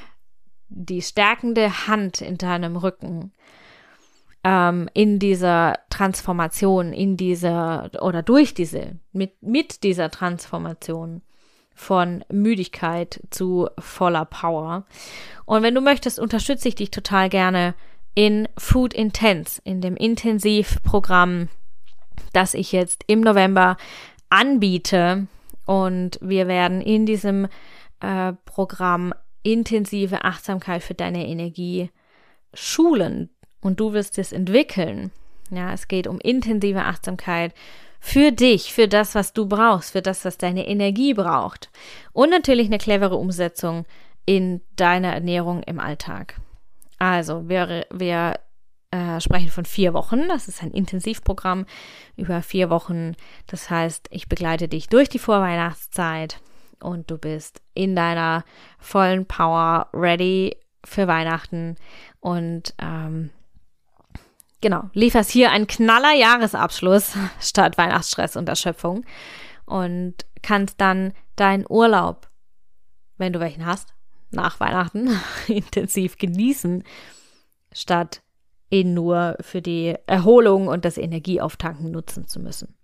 die 0.68 1.02
stärkende 1.02 1.86
Hand 1.86 2.20
in 2.20 2.36
deinem 2.36 2.76
Rücken 2.76 3.32
ähm, 4.44 4.88
in 4.94 5.18
dieser 5.18 5.78
Transformation, 5.90 6.92
in 6.92 7.16
dieser 7.16 7.90
oder 8.00 8.22
durch 8.22 8.54
diese, 8.54 8.96
mit, 9.12 9.42
mit 9.42 9.82
dieser 9.82 10.10
Transformation 10.10 11.22
von 11.74 12.24
Müdigkeit 12.30 13.20
zu 13.30 13.68
voller 13.78 14.24
Power. 14.24 14.84
Und 15.44 15.62
wenn 15.62 15.74
du 15.74 15.80
möchtest, 15.80 16.18
unterstütze 16.18 16.68
ich 16.68 16.74
dich 16.74 16.90
total 16.90 17.28
gerne 17.28 17.74
in 18.14 18.48
Food 18.56 18.94
Intense, 18.94 19.60
in 19.64 19.80
dem 19.80 19.96
Intensivprogramm, 19.96 21.48
das 22.32 22.54
ich 22.54 22.72
jetzt 22.72 23.04
im 23.06 23.20
November 23.20 23.76
anbiete. 24.30 25.26
Und 25.64 26.18
wir 26.22 26.48
werden 26.48 26.80
in 26.80 27.06
diesem 27.06 27.48
äh, 28.00 28.32
Programm 28.44 29.12
intensive 29.42 30.24
Achtsamkeit 30.24 30.82
für 30.82 30.94
deine 30.94 31.26
Energie 31.26 31.90
schulen 32.54 33.30
und 33.60 33.80
du 33.80 33.92
wirst 33.92 34.18
es 34.18 34.32
entwickeln. 34.32 35.10
Ja, 35.50 35.72
es 35.72 35.88
geht 35.88 36.06
um 36.06 36.18
intensive 36.20 36.84
Achtsamkeit 36.84 37.54
für 38.00 38.32
dich, 38.32 38.72
für 38.72 38.86
das, 38.86 39.14
was 39.14 39.32
du 39.32 39.46
brauchst, 39.46 39.92
für 39.92 40.02
das, 40.02 40.24
was 40.24 40.38
deine 40.38 40.66
Energie 40.68 41.14
braucht. 41.14 41.70
Und 42.12 42.30
natürlich 42.30 42.66
eine 42.66 42.78
clevere 42.78 43.16
Umsetzung 43.16 43.86
in 44.26 44.60
deiner 44.76 45.12
Ernährung 45.12 45.62
im 45.62 45.80
Alltag. 45.80 46.40
Also, 46.98 47.48
wir, 47.48 47.86
wir 47.90 48.38
äh, 48.90 49.20
sprechen 49.20 49.50
von 49.50 49.64
vier 49.64 49.92
Wochen. 49.94 50.28
Das 50.28 50.48
ist 50.48 50.62
ein 50.62 50.70
Intensivprogramm 50.70 51.66
über 52.16 52.42
vier 52.42 52.70
Wochen. 52.70 53.14
Das 53.46 53.70
heißt, 53.70 54.08
ich 54.10 54.28
begleite 54.28 54.68
dich 54.68 54.88
durch 54.88 55.08
die 55.08 55.18
Vorweihnachtszeit 55.18 56.40
und 56.80 57.10
du 57.10 57.18
bist 57.18 57.60
in 57.74 57.94
deiner 57.94 58.44
vollen 58.78 59.26
Power 59.26 59.88
ready 59.92 60.56
für 60.84 61.06
Weihnachten 61.06 61.76
und 62.20 62.74
ähm, 62.78 63.30
genau, 64.60 64.88
lieferst 64.92 65.30
hier 65.30 65.50
einen 65.50 65.66
knaller 65.66 66.14
Jahresabschluss 66.14 67.14
statt 67.40 67.78
Weihnachtsstress 67.78 68.36
und 68.36 68.48
Erschöpfung 68.48 69.04
und 69.66 70.14
kannst 70.42 70.80
dann 70.80 71.12
deinen 71.36 71.66
Urlaub, 71.68 72.28
wenn 73.16 73.32
du 73.32 73.40
welchen 73.40 73.66
hast, 73.66 73.92
nach 74.30 74.60
Weihnachten 74.60 75.10
intensiv 75.48 76.16
genießen, 76.16 76.84
statt 77.72 78.22
ihn 78.70 78.94
nur 78.94 79.36
für 79.40 79.62
die 79.62 79.94
Erholung 80.06 80.68
und 80.68 80.84
das 80.84 80.98
Energieauftanken 80.98 81.90
nutzen 81.90 82.26
zu 82.26 82.40
müssen. 82.40 82.74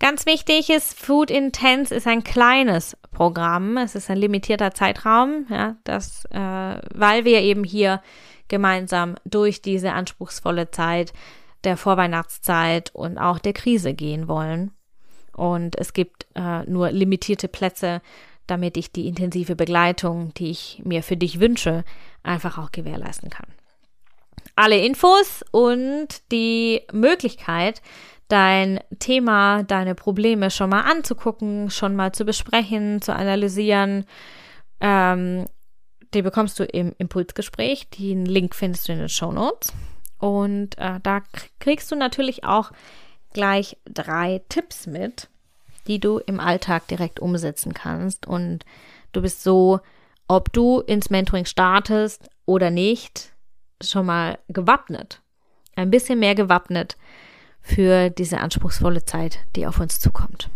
Ganz 0.00 0.26
wichtig 0.26 0.70
ist, 0.70 0.98
Food 0.98 1.30
Intense 1.30 1.92
ist 1.92 2.06
ein 2.06 2.22
kleines 2.22 2.96
Programm. 3.10 3.76
Es 3.76 3.96
ist 3.96 4.10
ein 4.10 4.18
limitierter 4.18 4.72
Zeitraum, 4.72 5.46
ja, 5.50 5.76
das, 5.82 6.24
äh, 6.26 6.80
weil 6.94 7.24
wir 7.24 7.40
eben 7.40 7.64
hier 7.64 8.00
gemeinsam 8.46 9.16
durch 9.24 9.60
diese 9.60 9.92
anspruchsvolle 9.92 10.70
Zeit 10.70 11.12
der 11.64 11.76
Vorweihnachtszeit 11.76 12.94
und 12.94 13.18
auch 13.18 13.40
der 13.40 13.52
Krise 13.52 13.92
gehen 13.92 14.28
wollen. 14.28 14.70
Und 15.32 15.76
es 15.76 15.92
gibt 15.92 16.26
äh, 16.34 16.62
nur 16.70 16.92
limitierte 16.92 17.48
Plätze, 17.48 18.00
damit 18.46 18.76
ich 18.76 18.92
die 18.92 19.08
intensive 19.08 19.56
Begleitung, 19.56 20.32
die 20.34 20.50
ich 20.50 20.80
mir 20.84 21.02
für 21.02 21.16
dich 21.16 21.40
wünsche, 21.40 21.84
einfach 22.22 22.56
auch 22.56 22.70
gewährleisten 22.72 23.30
kann. 23.30 23.46
Alle 24.56 24.84
Infos 24.84 25.44
und 25.50 26.08
die 26.32 26.82
Möglichkeit, 26.92 27.82
dein 28.28 28.80
Thema, 28.98 29.62
deine 29.62 29.94
Probleme 29.94 30.50
schon 30.50 30.70
mal 30.70 30.82
anzugucken, 30.82 31.70
schon 31.70 31.96
mal 31.96 32.12
zu 32.12 32.24
besprechen, 32.24 33.00
zu 33.00 33.14
analysieren, 33.14 34.04
ähm, 34.80 35.46
die 36.14 36.22
bekommst 36.22 36.58
du 36.58 36.64
im 36.64 36.94
Impulsgespräch. 36.98 37.88
Den 37.90 38.24
Link 38.24 38.54
findest 38.54 38.88
du 38.88 38.92
in 38.92 38.98
den 38.98 39.08
Show 39.08 39.32
Notes. 39.32 39.72
Und 40.18 40.78
äh, 40.78 41.00
da 41.02 41.22
kriegst 41.58 41.90
du 41.90 41.96
natürlich 41.96 42.44
auch 42.44 42.72
gleich 43.32 43.76
drei 43.84 44.42
Tipps 44.48 44.86
mit, 44.86 45.28
die 45.86 46.00
du 46.00 46.18
im 46.18 46.40
Alltag 46.40 46.88
direkt 46.88 47.20
umsetzen 47.20 47.74
kannst. 47.74 48.26
Und 48.26 48.64
du 49.12 49.22
bist 49.22 49.42
so, 49.42 49.80
ob 50.26 50.52
du 50.52 50.80
ins 50.80 51.10
Mentoring 51.10 51.44
startest 51.44 52.28
oder 52.46 52.70
nicht, 52.70 53.32
schon 53.82 54.06
mal 54.06 54.38
gewappnet. 54.48 55.20
Ein 55.76 55.90
bisschen 55.90 56.18
mehr 56.18 56.34
gewappnet 56.34 56.96
für 57.60 58.10
diese 58.10 58.38
anspruchsvolle 58.38 59.04
Zeit, 59.04 59.40
die 59.54 59.66
auf 59.66 59.78
uns 59.78 60.00
zukommt. 60.00 60.48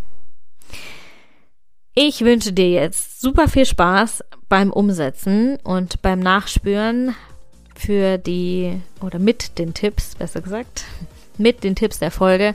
Ich 1.94 2.22
wünsche 2.22 2.52
dir 2.52 2.70
jetzt 2.70 3.20
super 3.20 3.48
viel 3.48 3.66
Spaß 3.66 4.24
beim 4.48 4.72
Umsetzen 4.72 5.58
und 5.62 6.00
beim 6.00 6.20
Nachspüren 6.20 7.14
für 7.74 8.16
die 8.18 8.80
oder 9.00 9.18
mit 9.18 9.58
den 9.58 9.74
Tipps, 9.74 10.14
besser 10.14 10.40
gesagt, 10.40 10.84
mit 11.38 11.64
den 11.64 11.76
Tipps 11.76 11.98
der 11.98 12.10
Folge 12.10 12.54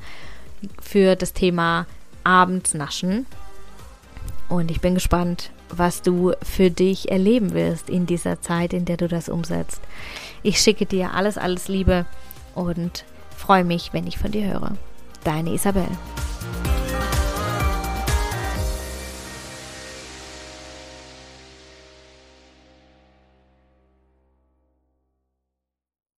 für 0.81 1.15
das 1.15 1.33
Thema 1.33 1.85
abends 2.23 2.73
naschen. 2.73 3.25
Und 4.49 4.71
ich 4.71 4.81
bin 4.81 4.95
gespannt, 4.95 5.51
was 5.69 6.01
du 6.01 6.33
für 6.41 6.69
dich 6.71 7.11
erleben 7.11 7.53
wirst 7.53 7.89
in 7.89 8.05
dieser 8.05 8.41
Zeit, 8.41 8.73
in 8.73 8.85
der 8.85 8.97
du 8.97 9.07
das 9.07 9.29
umsetzt. 9.29 9.81
Ich 10.43 10.59
schicke 10.59 10.85
dir 10.85 11.13
alles, 11.13 11.37
alles 11.37 11.67
Liebe 11.67 12.05
und 12.55 13.05
freue 13.35 13.63
mich, 13.63 13.93
wenn 13.93 14.07
ich 14.07 14.17
von 14.17 14.31
dir 14.31 14.47
höre. 14.47 14.77
Deine 15.23 15.53
Isabel. 15.53 15.87